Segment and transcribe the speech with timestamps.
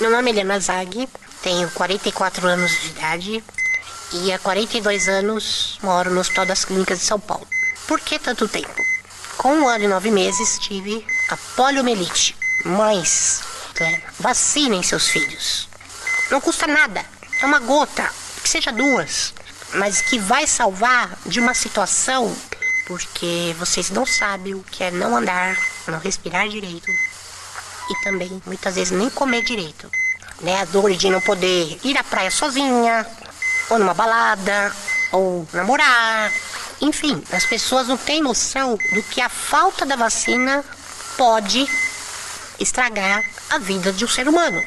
[0.00, 1.08] Meu nome é Helena Zag,
[1.42, 3.44] tenho 44 anos de idade
[4.12, 7.48] e há 42 anos moro no Hospital das Clínicas de São Paulo.
[7.88, 8.80] Por que tanto tempo?
[9.36, 12.36] Com um ano e nove meses tive a poliomielite.
[12.64, 13.40] Mães,
[13.80, 15.68] é, vacinem seus filhos.
[16.30, 17.04] Não custa nada,
[17.42, 18.08] é uma gota,
[18.40, 19.34] que seja duas,
[19.74, 22.36] mas que vai salvar de uma situação
[22.86, 25.58] porque vocês não sabem o que é não andar,
[25.88, 26.88] não respirar direito
[27.90, 29.90] e também muitas vezes nem comer direito.
[30.40, 30.60] Né?
[30.60, 33.06] A dor de não poder ir à praia sozinha,
[33.70, 34.74] ou numa balada,
[35.12, 36.32] ou namorar.
[36.80, 40.64] Enfim, as pessoas não têm noção do que a falta da vacina
[41.16, 41.68] pode
[42.60, 44.62] estragar a vida de um ser humano.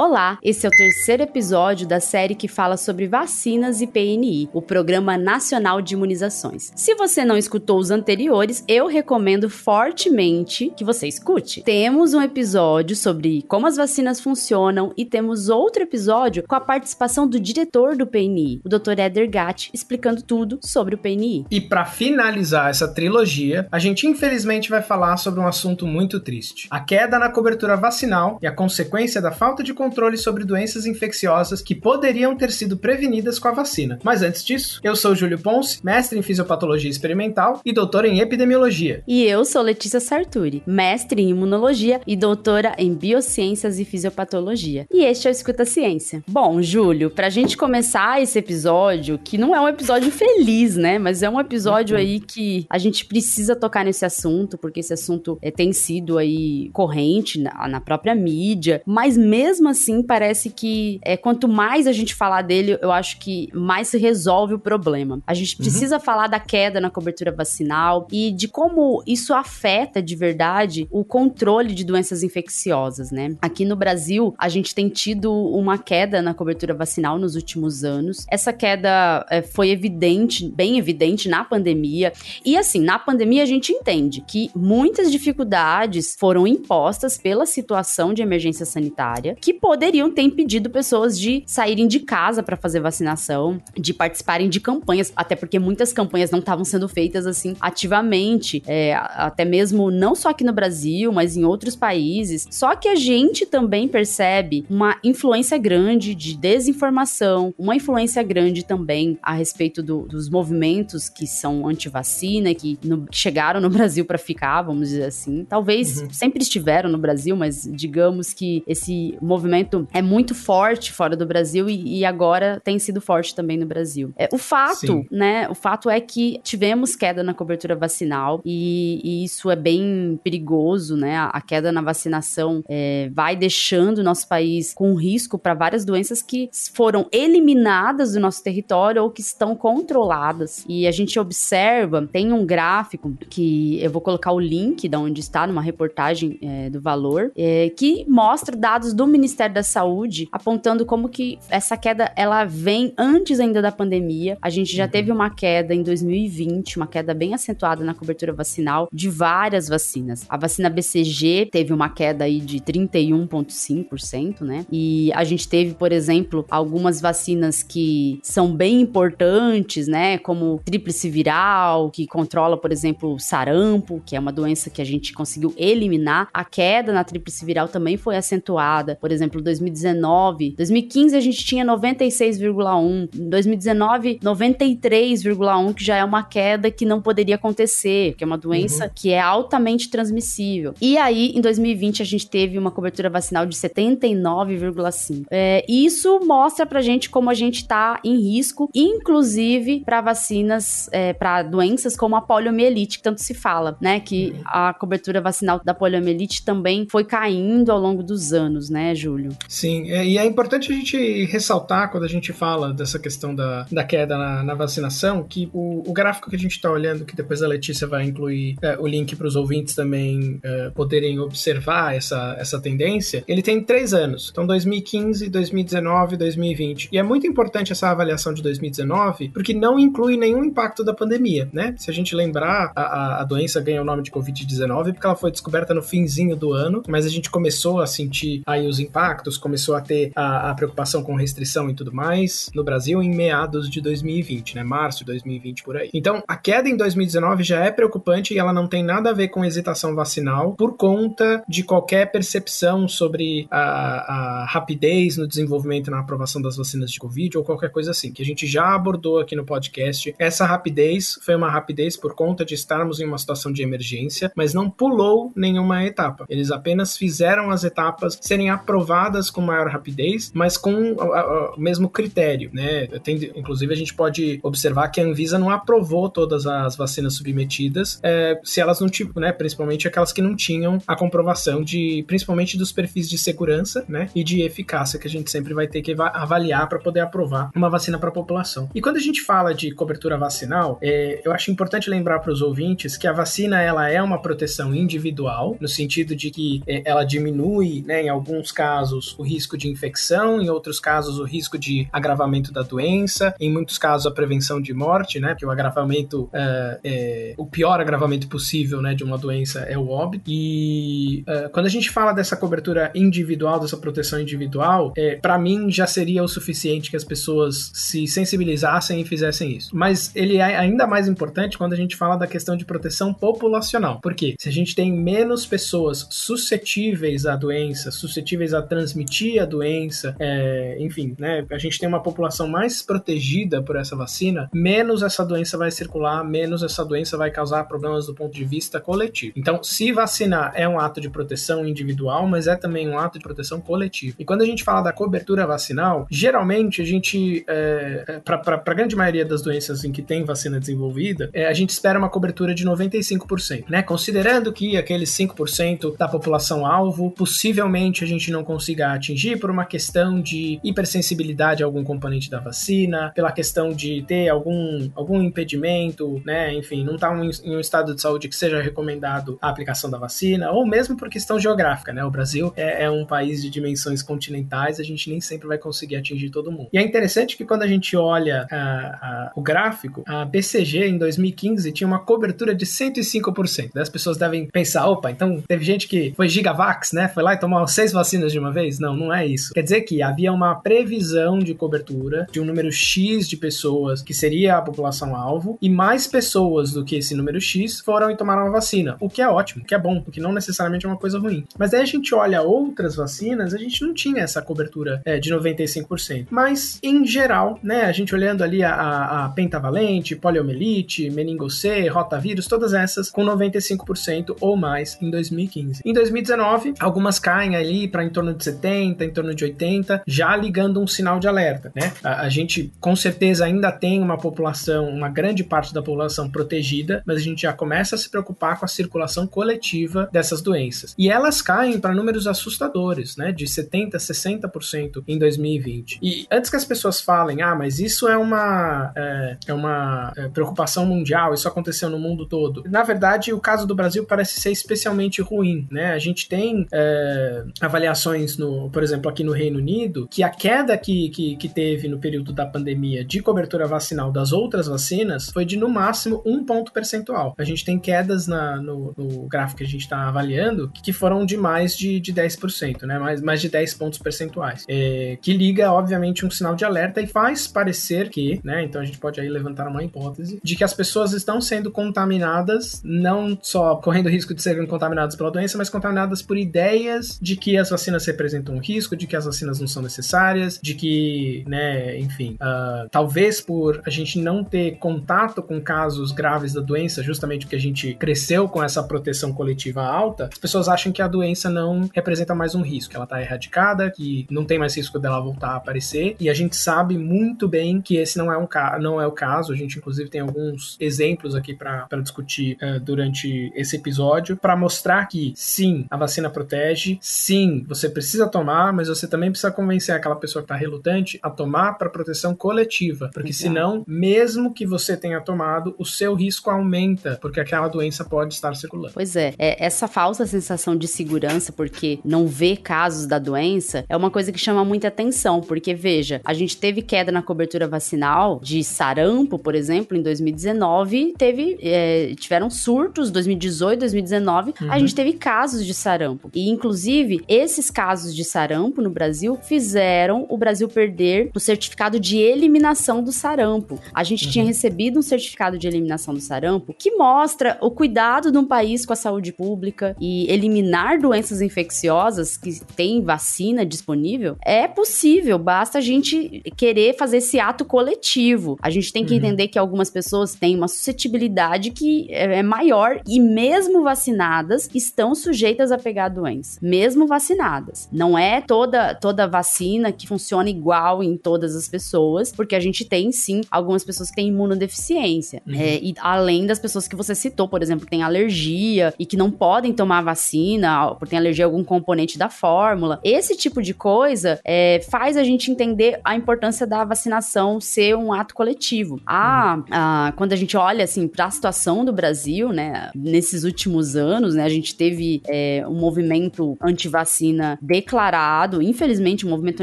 [0.00, 4.62] Olá, esse é o terceiro episódio da série que fala sobre vacinas e PNI, o
[4.62, 6.70] Programa Nacional de Imunizações.
[6.76, 11.64] Se você não escutou os anteriores, eu recomendo fortemente que você escute.
[11.64, 17.26] Temos um episódio sobre como as vacinas funcionam e temos outro episódio com a participação
[17.26, 19.00] do diretor do PNI, o Dr.
[19.00, 21.44] Eder Gatti, explicando tudo sobre o PNI.
[21.50, 26.68] E para finalizar essa trilogia, a gente infelizmente vai falar sobre um assunto muito triste:
[26.70, 31.62] a queda na cobertura vacinal e a consequência da falta de controle sobre doenças infecciosas
[31.62, 33.98] que poderiam ter sido prevenidas com a vacina.
[34.04, 39.02] Mas antes disso, eu sou Júlio Ponce, mestre em fisiopatologia experimental e doutor em epidemiologia.
[39.08, 44.86] E eu sou Letícia Sarturi, mestre em imunologia e doutora em biociências e fisiopatologia.
[44.92, 46.22] E este é o Escuta Ciência.
[46.28, 50.98] Bom, Júlio, pra gente começar esse episódio, que não é um episódio feliz, né?
[50.98, 52.02] Mas é um episódio uhum.
[52.02, 56.68] aí que a gente precisa tocar nesse assunto, porque esse assunto é, tem sido aí
[56.74, 61.92] corrente na, na própria mídia, mas mesmo assim assim, parece que é, quanto mais a
[61.92, 65.20] gente falar dele, eu acho que mais se resolve o problema.
[65.26, 65.62] A gente uhum.
[65.62, 66.02] precisa uhum.
[66.02, 71.74] falar da queda na cobertura vacinal e de como isso afeta de verdade o controle
[71.74, 73.36] de doenças infecciosas, né?
[73.40, 78.26] Aqui no Brasil, a gente tem tido uma queda na cobertura vacinal nos últimos anos.
[78.30, 82.12] Essa queda é, foi evidente, bem evidente na pandemia.
[82.44, 88.22] E assim, na pandemia a gente entende que muitas dificuldades foram impostas pela situação de
[88.22, 93.92] emergência sanitária, que poderiam ter impedido pessoas de saírem de casa para fazer vacinação, de
[93.92, 99.44] participarem de campanhas, até porque muitas campanhas não estavam sendo feitas assim ativamente, é, até
[99.44, 102.48] mesmo não só aqui no Brasil, mas em outros países.
[102.50, 109.18] Só que a gente também percebe uma influência grande de desinformação, uma influência grande também
[109.22, 114.62] a respeito do, dos movimentos que são anti-vacina, que no, chegaram no Brasil para ficar,
[114.62, 115.44] vamos dizer assim.
[115.46, 116.08] Talvez uhum.
[116.10, 121.26] sempre estiveram no Brasil, mas digamos que esse movimento movimento é muito forte fora do
[121.26, 124.12] Brasil e, e agora tem sido forte também no Brasil.
[124.16, 125.06] É, o fato, Sim.
[125.10, 125.48] né?
[125.48, 130.96] O fato é que tivemos queda na cobertura vacinal e, e isso é bem perigoso,
[130.96, 131.16] né?
[131.16, 135.84] A, a queda na vacinação é, vai deixando o nosso país com risco para várias
[135.84, 140.64] doenças que foram eliminadas do nosso território ou que estão controladas.
[140.68, 145.20] E a gente observa, tem um gráfico que eu vou colocar o link da onde
[145.20, 150.28] está numa reportagem é, do Valor, é, que mostra dados do Ministério Ministério da Saúde
[150.32, 154.36] apontando como que essa queda ela vem antes ainda da pandemia.
[154.42, 154.90] A gente já uhum.
[154.90, 160.26] teve uma queda em 2020, uma queda bem acentuada na cobertura vacinal de várias vacinas.
[160.28, 164.66] A vacina BCG teve uma queda aí de 31,5%, né?
[164.72, 170.18] E a gente teve, por exemplo, algumas vacinas que são bem importantes, né?
[170.18, 174.84] Como tríplice viral, que controla, por exemplo, o sarampo, que é uma doença que a
[174.84, 176.28] gente conseguiu eliminar.
[176.34, 178.96] A queda na tríplice viral também foi acentuada.
[179.00, 186.22] Por exemplo, exemplo, 2019, 2015 a gente tinha 96,1, 2019 93,1, que já é uma
[186.22, 188.90] queda que não poderia acontecer, que é uma doença uhum.
[188.94, 190.74] que é altamente transmissível.
[190.80, 195.26] E aí, em 2020 a gente teve uma cobertura vacinal de 79,5.
[195.30, 201.12] É, isso mostra pra gente como a gente tá em risco, inclusive para vacinas, é,
[201.12, 204.00] para doenças como a poliomielite, que tanto se fala, né?
[204.00, 204.42] Que uhum.
[204.46, 209.17] a cobertura vacinal da poliomielite também foi caindo ao longo dos anos, né, Júlio?
[209.18, 209.36] Júlio.
[209.48, 213.66] Sim, é, e é importante a gente ressaltar quando a gente fala dessa questão da,
[213.70, 217.16] da queda na, na vacinação, que o, o, gráfico que a gente está olhando, que
[217.16, 221.94] depois a Letícia vai incluir é, o link para os ouvintes também é, poderem observar
[221.94, 224.28] essa, essa tendência, ele tem três anos.
[224.30, 226.88] Então, 2015, 2019, 2020.
[226.92, 231.48] E é muito importante essa avaliação de 2019, porque não inclui nenhum impacto da pandemia,
[231.52, 231.74] né?
[231.78, 235.30] Se a gente lembrar, a, a doença ganha o nome de Covid-19 porque ela foi
[235.30, 239.38] descoberta no finzinho do ano, mas a gente começou a sentir aí os impactos impactos,
[239.38, 243.70] começou a ter a, a preocupação com restrição e tudo mais no Brasil em meados
[243.70, 244.62] de 2020, né?
[244.62, 245.90] Março de 2020 por aí.
[245.94, 249.28] Então, a queda em 2019 já é preocupante e ela não tem nada a ver
[249.28, 256.00] com hesitação vacinal por conta de qualquer percepção sobre a, a rapidez no desenvolvimento na
[256.00, 259.34] aprovação das vacinas de Covid ou qualquer coisa assim, que a gente já abordou aqui
[259.34, 260.14] no podcast.
[260.18, 264.52] Essa rapidez foi uma rapidez por conta de estarmos em uma situação de emergência, mas
[264.52, 266.26] não pulou nenhuma etapa.
[266.28, 268.97] Eles apenas fizeram as etapas serem aprovadas
[269.32, 272.86] com maior rapidez, mas com o mesmo critério, né?
[273.02, 277.98] Tem, inclusive, a gente pode observar que a Anvisa não aprovou todas as vacinas submetidas,
[278.02, 279.32] é, se elas não tiveram, né?
[279.32, 284.08] Principalmente aquelas que não tinham a comprovação de, principalmente dos perfis de segurança, né?
[284.14, 287.70] E de eficácia que a gente sempre vai ter que avaliar para poder aprovar uma
[287.70, 288.68] vacina para a população.
[288.74, 292.42] E quando a gente fala de cobertura vacinal, é, eu acho importante lembrar para os
[292.42, 297.04] ouvintes que a vacina ela é uma proteção individual, no sentido de que é, ela
[297.04, 301.88] diminui, né, em alguns casos, o risco de infecção, em outros casos, o risco de
[301.92, 306.80] agravamento da doença, em muitos casos, a prevenção de morte, né, porque o agravamento, é,
[306.84, 310.24] é, o pior agravamento possível né, de uma doença é o óbito.
[310.26, 315.70] E é, quando a gente fala dessa cobertura individual, dessa proteção individual, é, para mim
[315.70, 319.76] já seria o suficiente que as pessoas se sensibilizassem e fizessem isso.
[319.76, 324.00] Mas ele é ainda mais importante quando a gente fala da questão de proteção populacional.
[324.00, 330.14] Porque se a gente tem menos pessoas suscetíveis à doença, suscetíveis a transmitir a doença,
[330.20, 335.24] é, enfim, né, a gente tem uma população mais protegida por essa vacina, menos essa
[335.24, 339.32] doença vai circular, menos essa doença vai causar problemas do ponto de vista coletivo.
[339.34, 343.24] Então, se vacinar é um ato de proteção individual, mas é também um ato de
[343.24, 344.14] proteção coletiva.
[344.16, 348.74] E quando a gente fala da cobertura vacinal, geralmente a gente, é, é para a
[348.74, 352.54] grande maioria das doenças em que tem vacina desenvolvida, é, a gente espera uma cobertura
[352.54, 353.82] de 95%, né?
[353.82, 359.64] Considerando que aqueles 5% da população alvo, possivelmente a gente não consiga atingir por uma
[359.64, 366.20] questão de hipersensibilidade a algum componente da vacina, pela questão de ter algum, algum impedimento,
[366.26, 366.52] né?
[366.54, 370.50] Enfim, não está em um estado de saúde que seja recomendado a aplicação da vacina,
[370.50, 372.04] ou mesmo por questão geográfica, né?
[372.04, 375.94] O Brasil é, é um país de dimensões continentais, a gente nem sempre vai conseguir
[375.94, 376.68] atingir todo mundo.
[376.72, 380.98] E é interessante que quando a gente olha a, a, o gráfico, a BCG em
[380.98, 383.76] 2015 tinha uma cobertura de 105%.
[383.76, 387.06] As pessoas devem pensar, opa, então teve gente que foi gigavax, né?
[387.06, 388.78] Foi lá e tomou seis vacinas de uma vez?
[388.78, 389.52] Não, não é isso.
[389.52, 394.14] Quer dizer que havia uma previsão de cobertura de um número X de pessoas que
[394.14, 398.46] seria a população alvo e mais pessoas do que esse número X foram e tomaram
[398.46, 400.88] a vacina, o que é ótimo, o que é bom, o que não necessariamente é
[400.88, 401.44] uma coisa ruim.
[401.58, 405.30] Mas aí a gente olha outras vacinas, a gente não tinha essa cobertura é, de
[405.30, 406.26] 95%.
[406.30, 412.46] Mas, em geral, né, a gente olhando ali a, a pentavalente, poliomielite, meningo C, rotavírus,
[412.46, 415.82] todas essas com 95% ou mais em 2015.
[415.84, 420.34] Em 2019, algumas caem ali para em torno de 70, em torno de 80, já
[420.36, 421.92] ligando um sinal de alerta, né?
[422.02, 427.02] A, a gente com certeza ainda tem uma população, uma grande parte da população protegida,
[427.04, 430.94] mas a gente já começa a se preocupar com a circulação coletiva dessas doenças.
[430.96, 433.32] E elas caem para números assustadores, né?
[433.32, 435.98] De 70, 60% em 2020.
[436.02, 440.28] E antes que as pessoas falem, ah, mas isso é uma é, é uma é,
[440.28, 442.64] preocupação mundial, isso aconteceu no mundo todo.
[442.68, 445.92] Na verdade, o caso do Brasil parece ser especialmente ruim, né?
[445.92, 450.76] A gente tem é, avaliações, no, por exemplo, aqui no Reino Unido, que a queda
[450.76, 455.44] que, que, que teve no período da pandemia de cobertura vacinal das outras vacinas foi
[455.44, 457.34] de no máximo um ponto percentual.
[457.38, 461.24] A gente tem quedas na, no, no gráfico que a gente está avaliando que foram
[461.24, 462.98] de mais de, de 10%, né?
[462.98, 464.64] Mais, mais de 10 pontos percentuais.
[464.68, 468.64] É, que liga, obviamente, um sinal de alerta e faz parecer que, né?
[468.64, 472.80] Então a gente pode aí levantar uma hipótese de que as pessoas estão sendo contaminadas,
[472.84, 477.56] não só correndo risco de serem contaminadas pela doença, mas contaminadas por ideias de que
[477.56, 481.96] as vacinas representam um risco, de que as vacinas não são necessárias, de que, né,
[481.98, 487.46] enfim, uh, talvez por a gente não ter contato com casos graves da doença, justamente
[487.46, 491.48] porque a gente cresceu com essa proteção coletiva alta, as pessoas acham que a doença
[491.48, 495.50] não representa mais um risco, ela está erradicada, que não tem mais risco dela voltar
[495.50, 498.48] a aparecer, e a gente sabe muito bem que esse não é, um
[498.80, 503.52] não é o caso, a gente inclusive tem alguns exemplos aqui para discutir uh, durante
[503.54, 509.06] esse episódio, para mostrar que sim, a vacina protege, sim, você precisa tomar, mas você
[509.06, 513.42] também precisa convencer aquela pessoa que está relutante a tomar para proteção coletiva, porque Exato.
[513.42, 518.54] senão, mesmo que você tenha tomado, o seu risco aumenta, porque aquela doença pode estar
[518.54, 518.94] circulando.
[518.94, 523.96] Pois é, é essa falsa sensação de segurança, porque não vê casos da doença, é
[523.96, 528.40] uma coisa que chama muita atenção, porque veja, a gente teve queda na cobertura vacinal
[528.42, 534.72] de sarampo, por exemplo, em 2019, teve, é, tiveram surtos, 2018, 2019, uhum.
[534.72, 536.30] a gente teve casos de sarampo.
[536.34, 541.98] E, inclusive, esses casos casos de sarampo no Brasil fizeram o Brasil perder o certificado
[541.98, 543.80] de eliminação do sarampo.
[543.92, 544.30] A gente uhum.
[544.30, 548.86] tinha recebido um certificado de eliminação do sarampo que mostra o cuidado de um país
[548.86, 555.78] com a saúde pública e eliminar doenças infecciosas que tem vacina disponível é possível, basta
[555.78, 558.56] a gente querer fazer esse ato coletivo.
[558.62, 559.18] A gente tem que uhum.
[559.18, 565.16] entender que algumas pessoas têm uma suscetibilidade que é, é maior e mesmo vacinadas estão
[565.16, 567.87] sujeitas a pegar a doença, mesmo vacinadas.
[567.90, 572.84] Não é toda toda vacina que funciona igual em todas as pessoas, porque a gente
[572.84, 575.54] tem sim algumas pessoas que têm imunodeficiência, uhum.
[575.54, 579.16] é, e além das pessoas que você citou, por exemplo, que têm alergia e que
[579.16, 583.00] não podem tomar vacina, porque tem alergia a algum componente da fórmula.
[583.02, 588.12] Esse tipo de coisa é, faz a gente entender a importância da vacinação ser um
[588.12, 589.00] ato coletivo.
[589.06, 589.64] Ah, uhum.
[589.70, 594.34] ah quando a gente olha assim para a situação do Brasil, né, nesses últimos anos,
[594.34, 599.62] né, a gente teve é, um movimento anti-vacina declarado, infelizmente, um movimento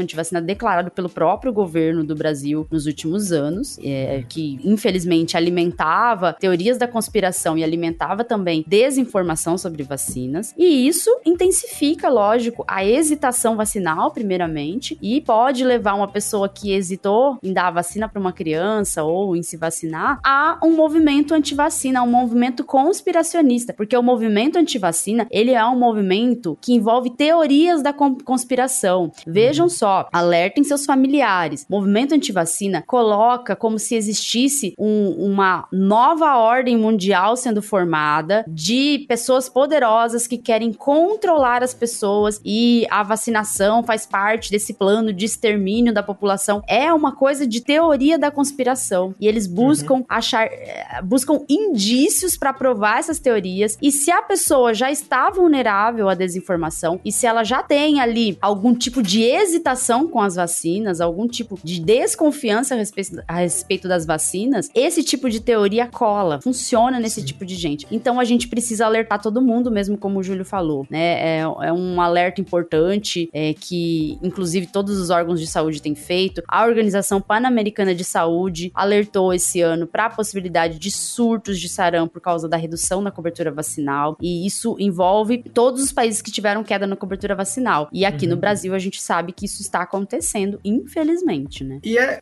[0.00, 6.78] anti-vacina declarado pelo próprio governo do Brasil nos últimos anos, é, que infelizmente alimentava teorias
[6.78, 10.54] da conspiração e alimentava também desinformação sobre vacinas.
[10.56, 17.38] E isso intensifica, lógico, a hesitação vacinal, primeiramente, e pode levar uma pessoa que hesitou
[17.42, 22.04] em dar a vacina para uma criança ou em se vacinar a um movimento anti-vacina,
[22.04, 27.95] um movimento conspiracionista, porque o movimento anti-vacina, ele é um movimento que envolve teorias da
[27.96, 29.10] conspiração.
[29.26, 31.66] Vejam só, alertem seus familiares.
[31.68, 39.48] Movimento anti-vacina coloca como se existisse um, uma nova ordem mundial sendo formada de pessoas
[39.48, 45.92] poderosas que querem controlar as pessoas e a vacinação faz parte desse plano de extermínio
[45.92, 46.62] da população.
[46.68, 50.04] É uma coisa de teoria da conspiração e eles buscam uhum.
[50.08, 53.78] achar, eh, buscam indícios para provar essas teorias.
[53.80, 58.36] E se a pessoa já está vulnerável à desinformação e se ela já tem ali
[58.40, 63.88] algum tipo de hesitação com as vacinas, algum tipo de desconfiança a respeito, a respeito
[63.88, 67.26] das vacinas, esse tipo de teoria cola, funciona nesse Sim.
[67.26, 67.86] tipo de gente.
[67.90, 71.38] Então a gente precisa alertar todo mundo, mesmo como o Júlio falou, né?
[71.38, 76.42] É, é um alerta importante é, que, inclusive, todos os órgãos de saúde têm feito.
[76.48, 82.14] A Organização Pan-Americana de Saúde alertou esse ano para a possibilidade de surtos de sarampo
[82.14, 84.16] por causa da redução da cobertura vacinal.
[84.20, 87.75] E isso envolve todos os países que tiveram queda na cobertura vacinal.
[87.92, 88.32] E aqui uhum.
[88.32, 91.80] no Brasil a gente sabe que isso está acontecendo, infelizmente, né?
[91.82, 92.20] E é,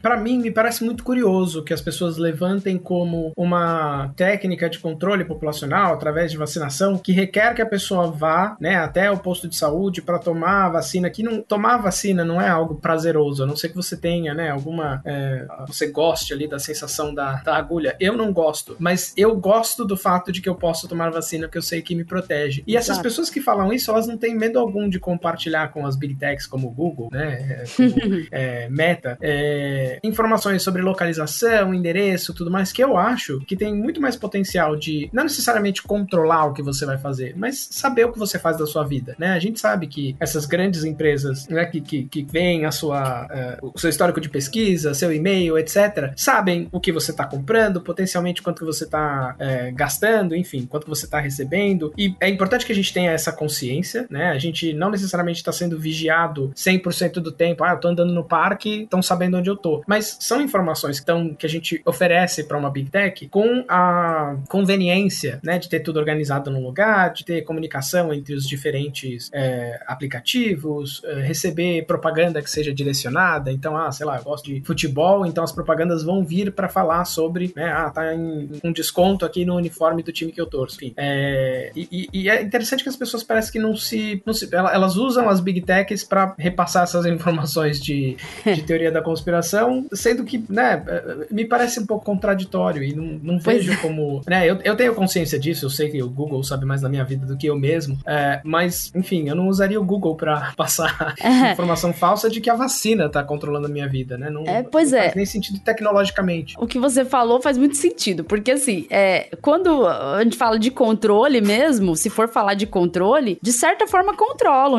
[0.00, 5.24] para mim, me parece muito curioso que as pessoas levantem como uma técnica de controle
[5.24, 9.56] populacional através de vacinação que requer que a pessoa vá, né, até o posto de
[9.56, 11.10] saúde para tomar a vacina.
[11.10, 14.50] Que não tomar vacina não é algo prazeroso, a não ser que você tenha, né,
[14.50, 17.96] alguma é, você goste ali da sensação da, da agulha.
[18.00, 21.58] Eu não gosto, mas eu gosto do fato de que eu posso tomar vacina porque
[21.58, 22.62] eu sei que me protege.
[22.66, 25.96] E essas pessoas que falam isso, elas não têm medo algum de compartilhar com as
[25.96, 32.72] big techs como Google, né, como, é, Meta, é, informações sobre localização, endereço, tudo mais,
[32.72, 36.84] que eu acho que tem muito mais potencial de não necessariamente controlar o que você
[36.84, 39.32] vai fazer, mas saber o que você faz da sua vida, né?
[39.32, 43.26] A gente sabe que essas grandes empresas, né, que, que, que veem a sua,
[43.62, 47.80] uh, o seu histórico de pesquisa, seu e-mail, etc., sabem o que você está comprando,
[47.80, 51.92] potencialmente quanto que você está uh, é, gastando, enfim, quanto você está recebendo.
[51.96, 54.30] E é importante que a gente tenha essa consciência, né?
[54.30, 57.64] A gente não necessariamente está sendo vigiado 100% do tempo.
[57.64, 59.82] Ah, eu tô andando no parque, estão sabendo onde eu tô.
[59.86, 64.36] Mas são informações que, tão, que a gente oferece para uma Big Tech com a
[64.48, 69.80] conveniência, né, de ter tudo organizado num lugar, de ter comunicação entre os diferentes é,
[69.86, 73.50] aplicativos, é, receber propaganda que seja direcionada.
[73.52, 77.04] Então, ah, sei lá, eu gosto de futebol, então as propagandas vão vir para falar
[77.04, 80.76] sobre, né, ah, tá em um desconto aqui no uniforme do time que eu torço.
[80.76, 84.46] Enfim, é, e, e, é interessante que as pessoas parecem que não se, não se
[84.68, 90.24] elas usam as big techs para repassar essas informações de, de teoria da conspiração, sendo
[90.24, 90.82] que, né,
[91.30, 93.76] me parece um pouco contraditório e não, não vejo é.
[93.76, 96.88] como, né, eu, eu tenho consciência disso, eu sei que o Google sabe mais da
[96.88, 100.52] minha vida do que eu mesmo, é, mas, enfim, eu não usaria o Google para
[100.56, 101.52] passar é.
[101.52, 104.30] informação falsa de que a vacina tá controlando a minha vida, né?
[104.30, 105.02] Não, é, pois não é.
[105.02, 106.54] faz nem sentido tecnologicamente.
[106.58, 110.70] O que você falou faz muito sentido, porque assim, é, quando a gente fala de
[110.70, 114.16] controle mesmo, se for falar de controle, de certa forma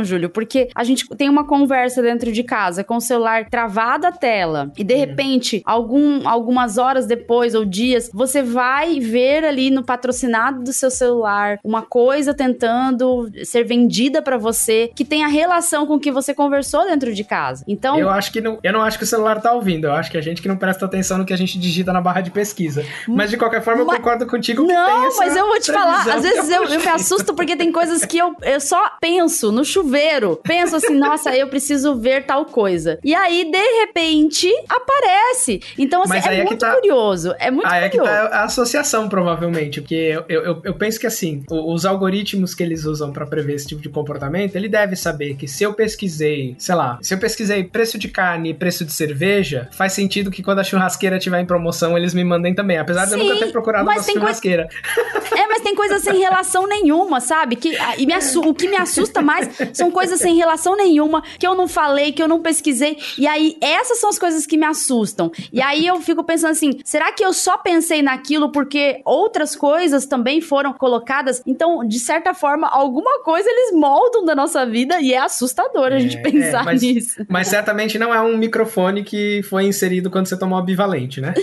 [0.03, 4.11] Júlio, porque a gente tem uma conversa dentro de casa com o celular travado a
[4.11, 4.99] tela e de uhum.
[4.99, 10.89] repente, algum, algumas horas depois ou dias, você vai ver ali no patrocinado do seu
[10.89, 16.11] celular uma coisa tentando ser vendida para você que tem a relação com o que
[16.11, 17.63] você conversou dentro de casa.
[17.67, 20.11] Então, eu acho que não, eu não acho que o celular tá ouvindo, eu acho
[20.11, 22.31] que a gente que não presta atenção no que a gente digita na barra de
[22.31, 22.85] pesquisa.
[23.07, 26.07] Mas de qualquer forma, mas, eu concordo contigo que Não, mas eu vou te falar,
[26.07, 29.63] às vezes eu, eu me assusto porque tem coisas que eu, eu só penso no,
[29.67, 30.39] chuveiro.
[30.43, 32.99] Penso assim, nossa, eu preciso ver tal coisa.
[33.03, 35.61] E aí, de repente, aparece.
[35.77, 36.73] Então, assim, é, é muito tá...
[36.73, 37.35] curioso.
[37.39, 38.09] É muito aí curioso.
[38.09, 39.81] é que tá a associação, provavelmente.
[39.81, 43.67] Porque eu, eu, eu penso que, assim, os algoritmos que eles usam para prever esse
[43.67, 47.63] tipo de comportamento, ele deve saber que se eu pesquisei, sei lá, se eu pesquisei
[47.63, 51.45] preço de carne e preço de cerveja, faz sentido que quando a churrasqueira tiver em
[51.45, 52.77] promoção, eles me mandem também.
[52.77, 54.67] Apesar Sim, de eu nunca ter procurado uma churrasqueira.
[54.67, 55.41] Coisa...
[55.41, 57.55] É, mas tem coisas sem relação nenhuma, sabe?
[57.55, 58.41] Que, e me assu...
[58.41, 62.21] o que me assusta mais são coisas sem relação nenhuma, que eu não falei, que
[62.21, 62.97] eu não pesquisei.
[63.17, 65.31] E aí, essas são as coisas que me assustam.
[65.51, 70.05] E aí eu fico pensando assim: será que eu só pensei naquilo porque outras coisas
[70.05, 71.41] também foram colocadas?
[71.45, 75.99] Então, de certa forma, alguma coisa eles moldam da nossa vida e é assustador a
[75.99, 77.25] gente é, pensar é, mas, nisso.
[77.27, 81.33] Mas certamente não é um microfone que foi inserido quando você tomou a bivalente, né?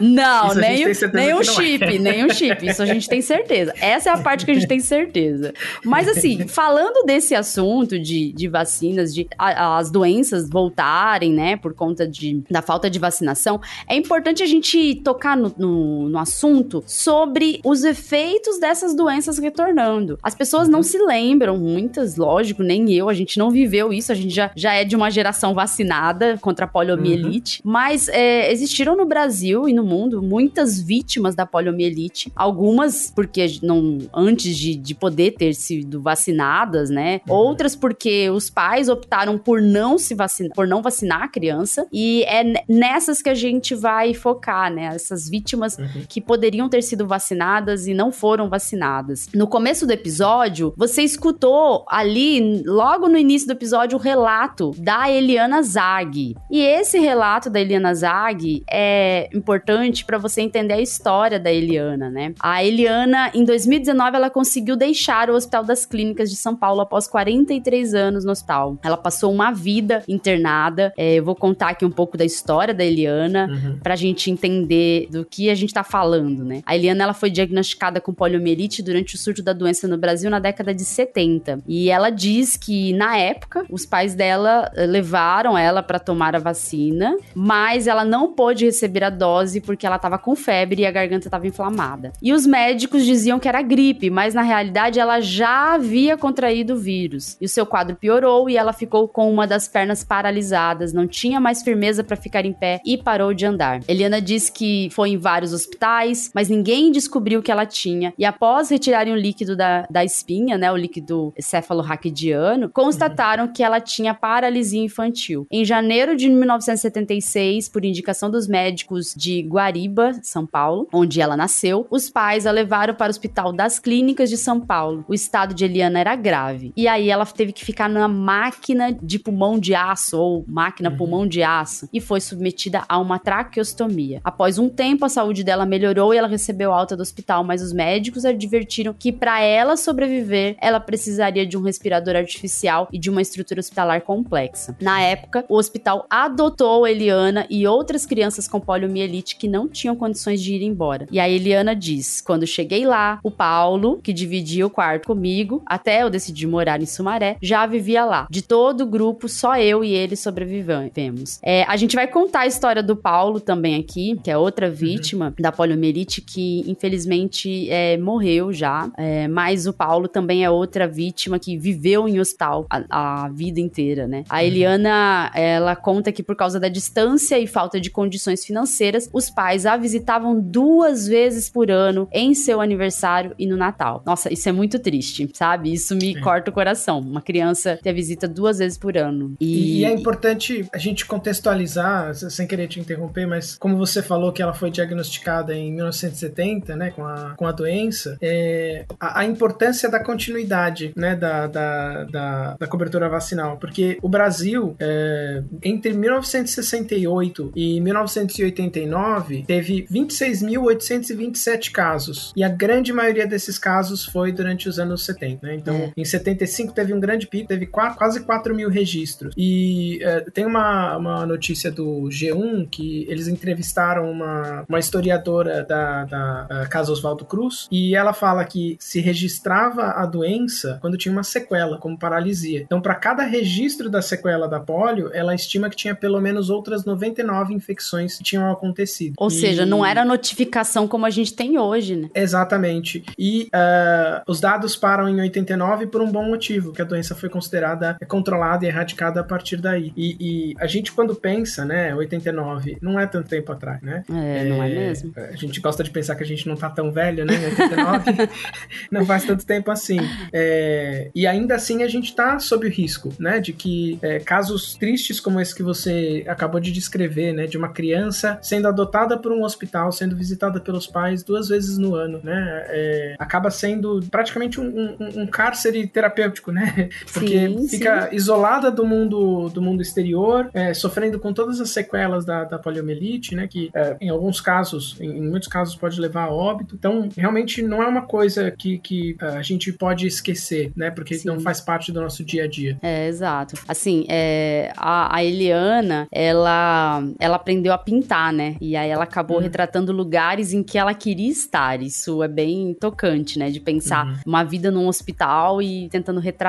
[0.00, 1.98] Não, nem, o, nem um chip, é.
[1.98, 2.66] nem um chip.
[2.66, 3.74] Isso a gente tem certeza.
[3.80, 5.52] Essa é a parte que a gente tem certeza.
[5.84, 7.49] Mas assim, falando desse assunto
[7.98, 12.98] de, de vacinas, de a, as doenças voltarem, né, por conta de, da falta de
[12.98, 19.38] vacinação, é importante a gente tocar no, no, no assunto sobre os efeitos dessas doenças
[19.38, 20.18] retornando.
[20.22, 24.14] As pessoas não se lembram, muitas, lógico, nem eu, a gente não viveu isso, a
[24.14, 27.72] gente já, já é de uma geração vacinada contra a poliomielite, uhum.
[27.72, 33.98] mas é, existiram no Brasil e no mundo muitas vítimas da poliomielite, algumas porque não
[34.14, 37.20] antes de, de poder ter sido vacinadas, né?
[37.28, 37.34] Uhum.
[37.40, 42.22] Outras porque os pais optaram por não se vacinar, por não vacinar a criança, e
[42.24, 44.90] é nessas que a gente vai focar, né?
[44.94, 46.04] Essas vítimas uhum.
[46.08, 49.28] que poderiam ter sido vacinadas e não foram vacinadas.
[49.34, 55.10] No começo do episódio, você escutou ali, logo no início do episódio, o relato da
[55.10, 56.36] Eliana Zag.
[56.50, 62.10] E esse relato da Eliana Zag é importante para você entender a história da Eliana,
[62.10, 62.34] né?
[62.40, 67.08] A Eliana, em 2019, ela conseguiu deixar o Hospital das Clínicas de São Paulo após
[67.30, 68.76] 43 anos no hospital.
[68.82, 70.92] Ela passou uma vida internada.
[70.96, 73.78] É, eu vou contar aqui um pouco da história da Eliana uhum.
[73.80, 76.62] pra gente entender do que a gente tá falando, né?
[76.66, 80.40] A Eliana, ela foi diagnosticada com poliomielite durante o surto da doença no Brasil na
[80.40, 81.60] década de 70.
[81.68, 86.38] E ela diz que, na época, os pais dela eh, levaram ela para tomar a
[86.38, 90.90] vacina, mas ela não pôde receber a dose porque ela tava com febre e a
[90.90, 92.12] garganta estava inflamada.
[92.20, 96.78] E os médicos diziam que era gripe, mas na realidade ela já havia contraído o
[96.78, 97.19] vírus.
[97.40, 101.40] E o seu quadro piorou e ela ficou com uma das pernas paralisadas, não tinha
[101.40, 103.80] mais firmeza para ficar em pé e parou de andar.
[103.86, 108.12] Eliana diz que foi em vários hospitais, mas ninguém descobriu o que ela tinha.
[108.18, 113.80] E após retirarem o líquido da, da espinha, né, o líquido cefalorraquidiano, constataram que ela
[113.80, 115.46] tinha paralisia infantil.
[115.50, 121.86] Em janeiro de 1976, por indicação dos médicos de Guariba, São Paulo, onde ela nasceu,
[121.90, 125.04] os pais a levaram para o Hospital das Clínicas de São Paulo.
[125.08, 126.72] O estado de Eliana era grave.
[126.76, 130.96] E aí ela teve que ficar na máquina de pulmão de aço, ou máquina uhum.
[130.96, 134.20] pulmão de aço, e foi submetida a uma traqueostomia.
[134.24, 137.72] Após um tempo, a saúde dela melhorou e ela recebeu alta do hospital, mas os
[137.72, 143.22] médicos advertiram que para ela sobreviver, ela precisaria de um respirador artificial e de uma
[143.22, 144.76] estrutura hospitalar complexa.
[144.80, 150.40] Na época, o hospital adotou Eliana e outras crianças com poliomielite que não tinham condições
[150.42, 151.06] de ir embora.
[151.10, 156.02] E a Eliana diz: quando cheguei lá, o Paulo, que dividia o quarto comigo, até
[156.02, 158.26] eu decidir morar em Sumaré, já vivia lá.
[158.30, 161.40] De todo o grupo, só eu e ele sobrevivemos.
[161.42, 164.74] É, a gente vai contar a história do Paulo também aqui, que é outra uhum.
[164.74, 165.34] vítima uhum.
[165.42, 168.90] da poliomielite que infelizmente é, morreu já.
[168.96, 173.60] É, mas o Paulo também é outra vítima que viveu em hospital a, a vida
[173.60, 174.24] inteira, né?
[174.28, 174.42] A uhum.
[174.42, 179.64] Eliana, ela conta que por causa da distância e falta de condições financeiras, os pais
[179.64, 184.02] a visitavam duas vezes por ano em seu aniversário e no Natal.
[184.04, 185.72] Nossa, isso é muito triste, sabe?
[185.72, 186.20] Isso me Sim.
[186.20, 186.89] corta o coração.
[186.98, 189.34] Uma criança ter visita duas vezes por ano.
[189.40, 189.80] E...
[189.80, 194.42] e é importante a gente contextualizar, sem querer te interromper, mas como você falou que
[194.42, 199.88] ela foi diagnosticada em 1970, né, com a, com a doença, é, a, a importância
[199.88, 207.52] da continuidade, né, da, da, da, da cobertura vacinal, porque o Brasil, é, entre 1968
[207.54, 215.04] e 1989, teve 26.827 casos, e a grande maioria desses casos foi durante os anos
[215.04, 215.54] 70, né?
[215.54, 215.92] Então, é.
[215.96, 219.34] em 75 teve um grande pico, teve quase 4 mil registros.
[219.36, 226.04] E é, tem uma, uma notícia do G1 que eles entrevistaram uma, uma historiadora da,
[226.04, 231.22] da Casa Oswaldo Cruz, e ela fala que se registrava a doença quando tinha uma
[231.22, 232.60] sequela, como paralisia.
[232.60, 236.84] Então, para cada registro da sequela da polio, ela estima que tinha pelo menos outras
[236.84, 239.14] 99 infecções que tinham acontecido.
[239.16, 239.30] Ou e...
[239.30, 242.10] seja, não era notificação como a gente tem hoje, né?
[242.14, 243.04] Exatamente.
[243.18, 247.28] E uh, os dados param em 89 por um bom motivo, que a doença foi
[247.28, 249.92] considerada controlada e erradicada a partir daí.
[249.96, 254.04] E, e a gente, quando pensa, né, 89, não é tanto tempo atrás, né?
[254.10, 255.12] É, é, não é mesmo?
[255.16, 257.34] A gente gosta de pensar que a gente não tá tão velho, né?
[257.46, 258.28] 89
[258.90, 259.98] não faz tanto tempo assim.
[260.32, 263.40] É, e ainda assim a gente tá sob o risco, né?
[263.40, 267.46] De que é, casos tristes como esse que você acabou de descrever, né?
[267.46, 271.94] De uma criança sendo adotada por um hospital, sendo visitada pelos pais duas vezes no
[271.94, 272.64] ano, né?
[272.68, 276.88] É, acaba sendo praticamente um, um, um, cárcere terapêutico, né?
[277.12, 278.16] Porque sim, fica sim.
[278.16, 283.34] isolada do mundo do mundo exterior, é, sofrendo com todas as sequelas da, da poliomielite,
[283.34, 283.46] né?
[283.46, 286.74] Que é, em alguns casos, em, em, muitos casos, pode levar a óbito.
[286.74, 290.90] Então, realmente não é uma coisa que, que é, a gente pode esquecer, né?
[290.90, 291.28] Porque sim.
[291.28, 292.78] não faz parte do nosso dia a dia.
[292.82, 293.56] É, exato.
[293.66, 298.56] Assim, é, a, a Eliana, ela, ela aprendeu a pintar, né?
[298.60, 299.42] E aí ela acabou uhum.
[299.42, 301.80] retratando lugares em que ela queria estar.
[301.82, 303.50] Isso é bem tocante, né?
[303.50, 304.14] De pensar uhum.
[304.26, 306.39] uma vida num hospital e tentando retratar.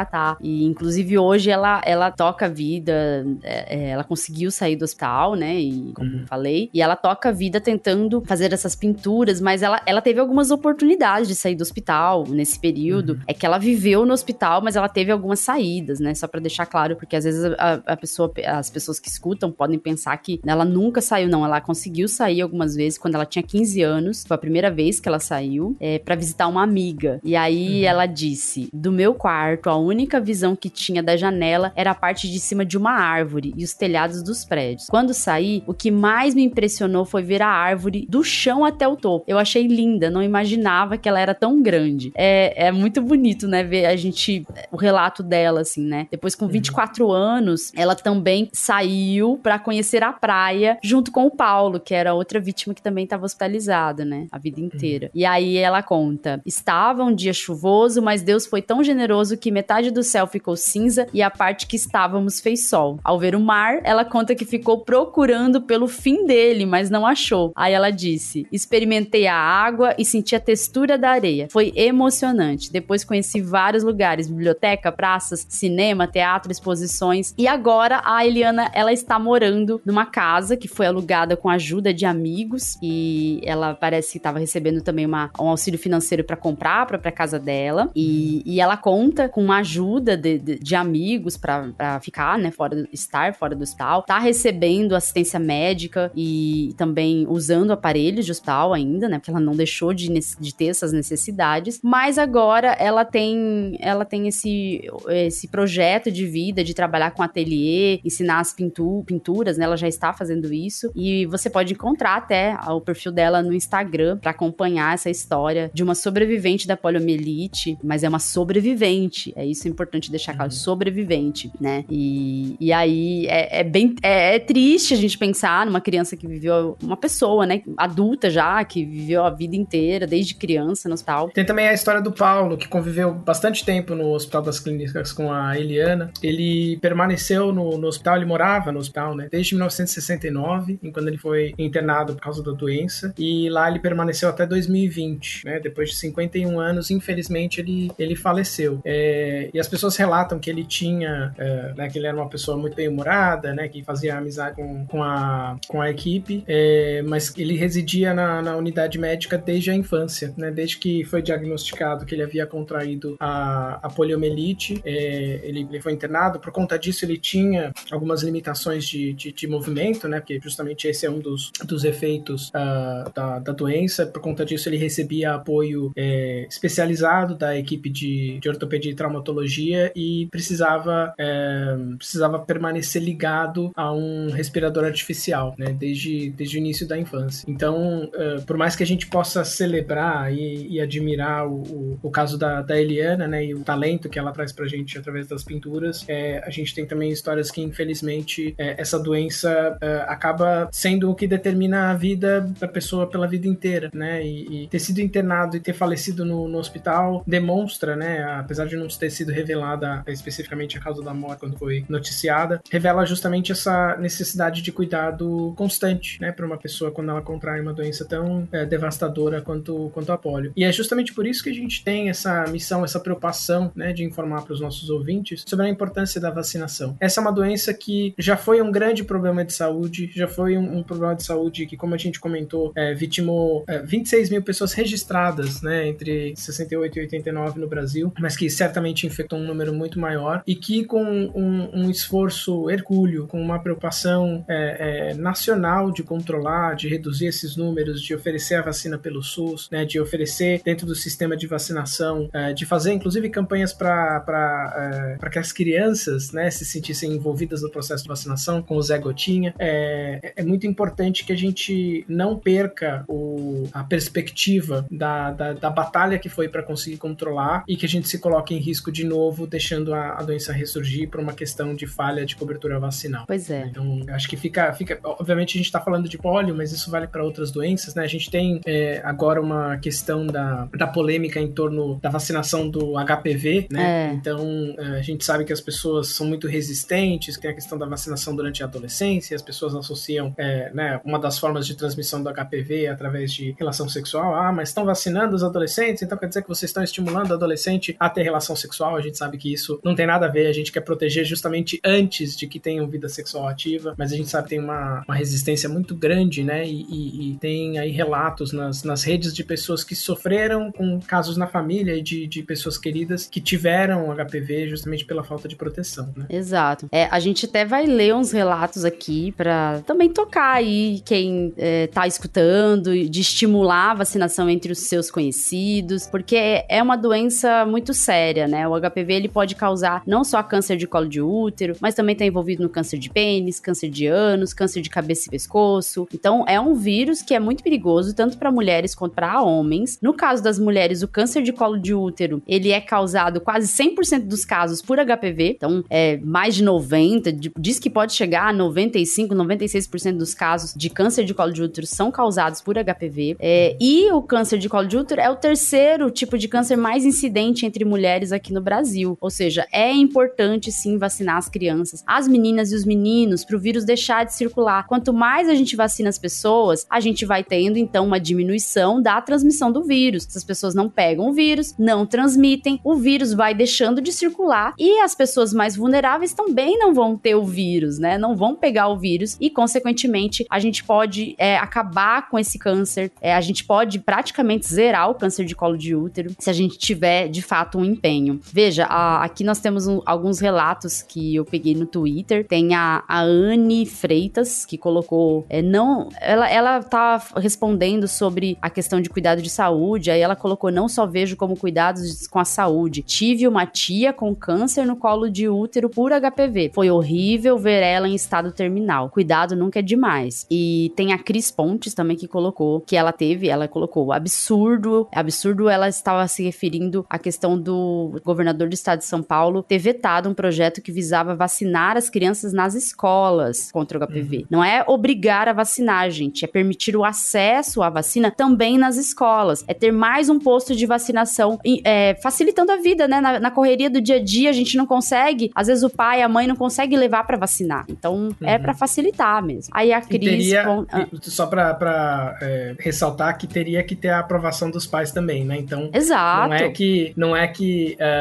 [0.41, 5.36] E inclusive hoje ela, ela toca a vida, é, é, ela conseguiu sair do hospital,
[5.36, 5.60] né?
[5.60, 6.25] E como uhum.
[6.27, 10.51] falei, e ela toca a vida tentando fazer essas pinturas, mas ela, ela teve algumas
[10.51, 13.13] oportunidades de sair do hospital nesse período.
[13.13, 13.19] Uhum.
[13.27, 16.13] É que ela viveu no hospital, mas ela teve algumas saídas, né?
[16.13, 19.80] Só para deixar claro, porque às vezes a, a pessoa, as pessoas que escutam podem
[19.80, 21.45] pensar que ela nunca saiu, não.
[21.45, 24.25] Ela conseguiu sair algumas vezes quando ela tinha 15 anos.
[24.27, 27.19] Foi a primeira vez que ela saiu é, para visitar uma amiga.
[27.23, 27.88] E aí uhum.
[27.88, 32.30] ela disse: do meu quarto, a única visão que tinha da janela era a parte
[32.30, 34.88] de cima de uma árvore e os telhados dos prédios.
[34.88, 38.96] Quando saí, o que mais me impressionou foi ver a árvore do chão até o
[38.96, 39.26] topo.
[39.28, 42.12] Eu achei linda, não imaginava que ela era tão grande.
[42.15, 43.63] É, é muito bonito, né?
[43.63, 46.08] Ver a gente, o relato dela, assim, né?
[46.12, 47.12] Depois, com 24 uhum.
[47.12, 52.39] anos, ela também saiu para conhecer a praia junto com o Paulo, que era outra
[52.39, 54.28] vítima que também estava hospitalizada, né?
[54.32, 55.08] A vida inteira.
[55.08, 55.12] Uhum.
[55.15, 59.70] E aí ela conta: estava um dia chuvoso, mas Deus foi tão generoso que metade
[59.91, 62.99] do céu ficou cinza e a parte que estávamos fez sol.
[63.03, 67.53] Ao ver o mar, ela conta que ficou procurando pelo fim dele, mas não achou.
[67.55, 71.47] Aí ela disse: experimentei a água e senti a textura da areia.
[71.49, 72.71] Foi emocionante.
[72.71, 77.34] Depois conheci vários lugares: biblioteca, praças, cinema, teatro, exposições.
[77.38, 81.93] E agora a Eliana ela está morando numa casa que foi alugada com a ajuda
[81.93, 86.81] de amigos e ela parece que estava recebendo também uma, um auxílio financeiro para comprar
[86.81, 87.89] a própria casa dela.
[87.95, 92.76] E, e ela conta com uma ajuda de, de, de amigos para ficar, né, fora
[92.76, 94.04] do, estar fora do hospital.
[94.04, 99.17] Tá recebendo assistência médica e também usando aparelhos de hospital ainda, né?
[99.17, 101.80] Porque ela não deixou de, de ter essas necessidades.
[101.84, 108.00] Mas agora ela tem, ela tem esse, esse projeto de vida de trabalhar com ateliê,
[108.04, 109.65] ensinar as pintu, pinturas, né?
[109.65, 110.91] Ela já está fazendo isso.
[110.95, 115.84] E você pode encontrar até o perfil dela no Instagram para acompanhar essa história de
[115.84, 119.34] uma sobrevivente da poliomielite, mas é uma sobrevivente.
[119.36, 120.57] É isso importante deixar claro, uhum.
[120.57, 121.85] sobrevivente, né?
[121.89, 126.27] E, e aí é, é bem é, é triste a gente pensar numa criança que
[126.27, 131.29] viveu, uma pessoa, né, adulta já, que viveu a vida inteira, desde criança no hospital.
[131.29, 135.31] Tem também a história do Paulo, que conviveu bastante tempo no Hospital das Clínicas com
[135.31, 136.11] a Eliana.
[136.21, 141.53] Ele permaneceu no, no hospital, ele morava no hospital, né, desde 1969, quando ele foi
[141.57, 146.59] internado por causa da doença, e lá ele permaneceu até 2020, né, depois de 51
[146.59, 148.79] anos, infelizmente ele, ele faleceu.
[148.83, 152.58] É, e as pessoas relatam que ele tinha, é, né, que ele era uma pessoa
[152.58, 157.56] muito bem-humorada, né, que fazia amizade com, com, a, com a equipe, é, mas ele
[157.56, 162.24] residia na, na unidade médica desde a infância, né, desde que foi diagnosticado que ele
[162.24, 167.72] havia contraído a, a poliomielite, é, ele, ele, foi internado, por conta disso ele tinha
[167.91, 172.50] algumas limitações de, de, de movimento, né, porque justamente esse é um dos, dos efeitos
[172.50, 178.39] uh, da, da doença, por conta disso ele recebia apoio é, especializado da equipe de,
[178.39, 185.73] de ortopedia e traumatologia e precisava, é, precisava permanecer ligado a um respirador artificial, né,
[185.73, 187.45] desde, desde o início da infância.
[187.47, 192.12] Então, uh, por mais que a gente possa celebrar e, e admirar o, o, o,
[192.12, 195.43] caso da, da Eliana, né, e o talento que ela traz pra gente através das
[195.43, 201.10] pinturas, é, a gente tem também histórias que, infelizmente, é, essa doença uh, acaba sendo
[201.10, 204.99] o que determina a vida da pessoa pela vida inteira, né, e, e ter sido
[204.99, 210.04] internado e ter falecido no, no, hospital demonstra, né, apesar de não ter sido revelada
[210.08, 216.19] especificamente a causa da morte quando foi noticiada, revela justamente essa necessidade de cuidado constante,
[216.21, 220.17] né, para uma pessoa quando ela contrai uma doença tão é, devastadora quanto, quanto a
[220.17, 220.52] polio.
[220.56, 224.04] E é justamente por isso que a gente tem essa missão, essa preocupação, né, de
[224.04, 226.95] informar para os nossos ouvintes sobre a importância da vacinação.
[227.00, 230.78] Essa é uma doença que já foi um grande problema de saúde, já foi um,
[230.78, 234.74] um problema de saúde que, como a gente comentou, é, vitimou é, 26 mil pessoas
[234.74, 239.99] registradas né, entre 68 e 89 no Brasil, mas que certamente infectou um número muito
[239.99, 246.03] maior e que com um, um esforço hercúleo, com uma preocupação é, é, nacional de
[246.03, 250.85] controlar, de reduzir esses números, de oferecer a vacina pelo SUS, né, de oferecer dentro
[250.85, 256.49] do sistema de vacinação, é, de fazer inclusive campanhas para é, que as crianças né,
[256.51, 259.53] se sentissem envolvidas no processo de vacinação com o Zé Gotinha.
[259.57, 265.69] É, é muito importante que a gente não perca o, a perspectiva da, da, da
[265.69, 269.04] batalha que foi para conseguir controlar e que a gente se coloque em risco de
[269.04, 273.25] novo, deixando a, a doença ressurgir por uma questão de falha de cobertura vacinal.
[273.27, 273.65] Pois é.
[273.65, 277.08] Então, acho que fica, fica obviamente a gente está falando de pólio, mas isso vale
[277.08, 278.04] para outras doenças, né?
[278.04, 282.93] A gente tem é, agora uma questão da, da polêmica em torno da vacinação do
[282.93, 284.12] HPV, né?
[284.12, 284.13] É.
[284.13, 287.86] Então, é, a gente sabe que as pessoas são muito resistentes, tem a questão da
[287.86, 292.32] vacinação durante a adolescência, as pessoas associam, é, né, uma das formas de transmissão do
[292.32, 294.36] HPV através de relação sexual.
[294.36, 297.95] Ah, mas estão vacinando os adolescentes, então quer dizer que vocês estão estimulando o adolescente
[297.99, 298.81] a ter relação sexual.
[298.96, 301.80] A gente sabe que isso não tem nada a ver, a gente quer proteger justamente
[301.84, 305.15] antes de que tenham vida sexual ativa, mas a gente sabe que tem uma, uma
[305.15, 306.65] resistência muito grande, né?
[306.67, 311.38] E, e, e, tem aí relatos nas, nas redes de pessoas que sofreram com casos
[311.38, 316.26] na família de, de pessoas queridas que tiveram HPV justamente pela falta de proteção, né?
[316.30, 316.88] Exato.
[316.91, 321.88] É, a gente até vai ler uns relatos aqui para também tocar aí quem é,
[321.88, 327.94] tá escutando, de estimular a vacinação entre os seus conhecidos, porque é uma doença muito
[327.94, 328.67] séria, né?
[328.71, 332.25] O HPV ele pode causar não só câncer de colo de útero, mas também tá
[332.25, 336.07] envolvido no câncer de pênis, câncer de ânus, câncer de cabeça e pescoço.
[336.13, 339.99] Então é um vírus que é muito perigoso tanto para mulheres quanto para homens.
[340.01, 344.27] No caso das mulheres, o câncer de colo de útero, ele é causado quase 100%
[344.27, 345.55] dos casos por HPV.
[345.55, 350.89] Então é mais de 90, diz que pode chegar a 95, 96% dos casos de
[350.89, 353.36] câncer de colo de útero são causados por HPV.
[353.39, 357.05] É, e o câncer de colo de útero é o terceiro tipo de câncer mais
[357.05, 359.17] incidente entre mulheres aqui no Brasil.
[359.19, 363.60] Ou seja, é importante sim vacinar as crianças, as meninas e os meninos, para o
[363.60, 364.88] vírus deixar de circular.
[364.88, 369.21] Quanto mais a gente vacina as pessoas, a gente vai tendo então uma diminuição da
[369.21, 370.28] transmissão do vírus.
[370.36, 375.00] As pessoas não pegam o vírus, não transmitem, o vírus vai deixando de circular e
[375.00, 378.17] as pessoas mais vulneráveis também não vão ter o vírus, né?
[378.17, 383.12] Não vão pegar o vírus e, consequentemente, a gente pode é, acabar com esse câncer.
[383.21, 386.78] É, a gente pode praticamente zerar o câncer de colo de útero se a gente
[386.78, 388.39] tiver de fato um empenho.
[388.51, 392.45] Veja, a, aqui nós temos um, alguns relatos que eu peguei no Twitter.
[392.45, 398.69] Tem a, a Anne Freitas que colocou, é, não, ela, ela tá respondendo sobre a
[398.69, 400.11] questão de cuidado de saúde.
[400.11, 403.01] Aí ela colocou: não só vejo como cuidados com a saúde.
[403.01, 406.71] Tive uma tia com câncer no colo de útero por HPV.
[406.73, 409.09] Foi horrível ver ela em estado terminal.
[409.09, 410.45] Cuidado nunca é demais.
[410.49, 415.07] E tem a Cris Pontes também que colocou que ela teve, ela colocou absurdo.
[415.11, 419.78] Absurdo, ela estava se referindo à questão do governador do estado de São Paulo ter
[419.78, 424.38] vetado um projeto que visava vacinar as crianças nas escolas contra o HPV.
[424.38, 424.46] Uhum.
[424.50, 429.63] Não é obrigar a vacinar, gente, é permitir o acesso à vacina também nas escolas.
[429.67, 433.22] É ter mais um posto de vacinação, é, facilitando a vida, né?
[433.22, 436.22] Na, na, correria do dia a dia, a gente não consegue, às vezes o pai,
[436.22, 437.86] a mãe não consegue levar para vacinar.
[437.89, 438.50] Então, é uhum.
[438.50, 439.72] é para facilitar mesmo.
[439.74, 440.30] Aí a Cris.
[440.30, 441.08] Teria, ah.
[441.22, 445.58] Só para é, ressaltar que teria que ter a aprovação dos pais também, né?
[445.58, 445.89] Então.
[445.94, 446.50] Exato.
[446.50, 448.20] Não é que, não é que uh,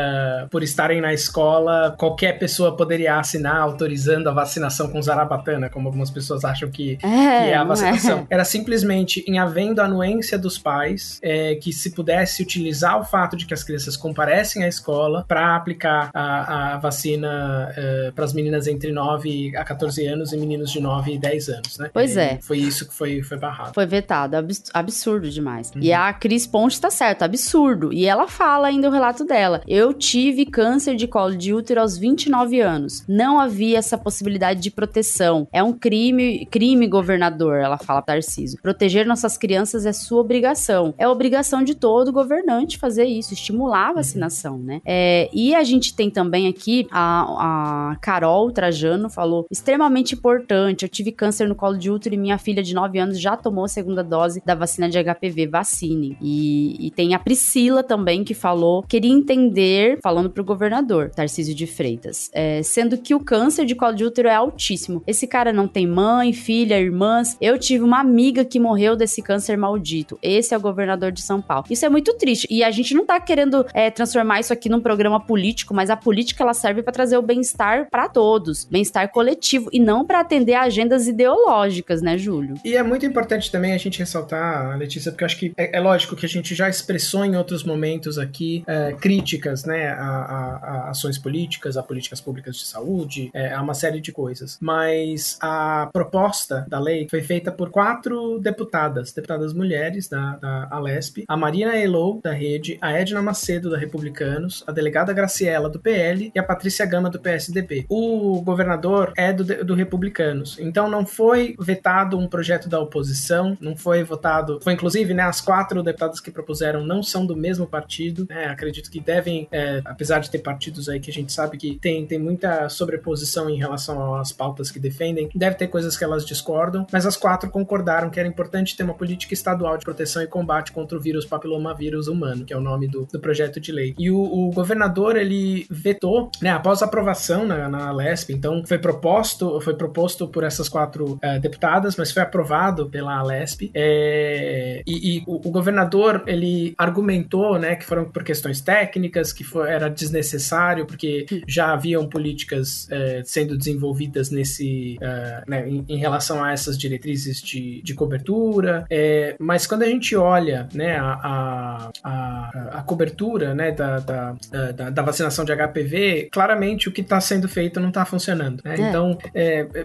[0.50, 6.10] por estarem na escola, qualquer pessoa poderia assinar autorizando a vacinação com zarabatana, como algumas
[6.10, 8.26] pessoas acham que é, que é a vacinação.
[8.30, 8.34] É.
[8.34, 13.46] Era simplesmente em havendo anuência dos pais é, que se pudesse utilizar o fato de
[13.46, 18.66] que as crianças comparecem à escola para aplicar a, a vacina uh, para as meninas
[18.66, 21.90] entre 9 a 14 anos e meninos de 9 e 10 anos, né?
[21.92, 22.38] Pois é.
[22.40, 23.74] Foi isso que foi, foi barrado.
[23.74, 24.36] Foi vetado,
[24.72, 25.70] absurdo demais.
[25.74, 25.82] Uhum.
[25.82, 27.92] E a Cris Ponte tá certo, absurdo.
[27.92, 29.62] E ela fala ainda o relato dela.
[29.66, 33.04] Eu tive câncer de colo de útero aos 29 anos.
[33.08, 35.48] Não havia essa possibilidade de proteção.
[35.52, 38.60] É um crime, crime governador, ela fala para Tarcísio.
[38.62, 40.94] Proteger nossas crianças é sua obrigação.
[40.98, 43.94] É obrigação de todo governante fazer isso, estimular a uhum.
[43.94, 44.80] vacinação, né?
[44.84, 50.82] É, e a gente tem também aqui a, a Carol Trajano falou extremamente importante.
[50.82, 53.64] Eu tive câncer no colo de útero e minha filha de 9 anos já tomou
[53.64, 56.16] a segunda dose da vacina de HPV, vacine.
[56.20, 61.66] E, e tem a Priscila também que falou, queria entender, falando pro governador, Tarcísio de
[61.66, 65.02] Freitas, é, sendo que o câncer de colo de útero é altíssimo.
[65.06, 67.36] Esse cara não tem mãe, filha, irmãs.
[67.40, 70.18] Eu tive uma amiga que morreu desse câncer maldito.
[70.22, 71.64] Esse é o governador de São Paulo.
[71.70, 72.46] Isso é muito triste.
[72.50, 75.96] E a gente não tá querendo é, transformar isso aqui num programa político, mas a
[75.96, 80.54] política ela serve para trazer o bem-estar para todos, bem-estar coletivo e não para atender
[80.54, 82.54] agendas ideológicas, né, Júlio?
[82.64, 86.16] E é muito importante também a gente ressaltar, Letícia, porque acho que é, é lógico
[86.16, 90.90] que a gente já expressou em outros momentos aqui é, críticas né, a, a, a,
[90.90, 94.58] ações políticas, a políticas públicas de saúde, é, a uma série de coisas.
[94.60, 101.24] Mas a proposta da lei foi feita por quatro deputadas, deputadas mulheres da, da Alesp,
[101.28, 106.30] a Marina Elou, da Rede, a Edna Macedo, da Republicanos, a delegada Graciela, do PL,
[106.34, 107.86] e a Patrícia Gama, do PSDB.
[107.88, 110.58] O governador é do, do Republicanos.
[110.58, 114.60] Então não foi vetado um projeto da oposição, não foi votado.
[114.62, 118.46] Foi inclusive, né, as quatro deputadas que propuseram não são do mesmo partido, né?
[118.46, 122.06] Acredito que devem, é, apesar de ter partidos aí que a gente sabe que tem,
[122.06, 126.86] tem muita sobreposição em relação às pautas que defendem, deve ter coisas que elas discordam,
[126.92, 130.72] mas as quatro concordaram que era importante ter uma política estadual de proteção e combate
[130.72, 133.94] contra o vírus papilomavírus humano, que é o nome do, do projeto de lei.
[133.98, 137.90] E o, o governador, ele vetou, né, após a aprovação na, na
[138.28, 143.70] então foi proposto, foi proposto por essas quatro é, deputadas, mas foi aprovado pela Alesp.
[143.74, 149.44] É, e, e o, o, governador ele argumentou, né, que foram por questões técnicas, que
[149.50, 155.96] foi, era desnecessário porque já haviam políticas é, sendo desenvolvidas nesse, é, né, em, em,
[155.96, 158.86] relação a essas diretrizes de, de cobertura.
[158.88, 164.36] É, mas quando a gente olha, né, a, a, a cobertura, né, da, da,
[164.74, 168.62] da, da, vacinação de HPV, claramente o que está sendo feito não está funcionando.
[168.64, 168.76] Né?
[168.78, 168.88] É.
[168.88, 169.18] Então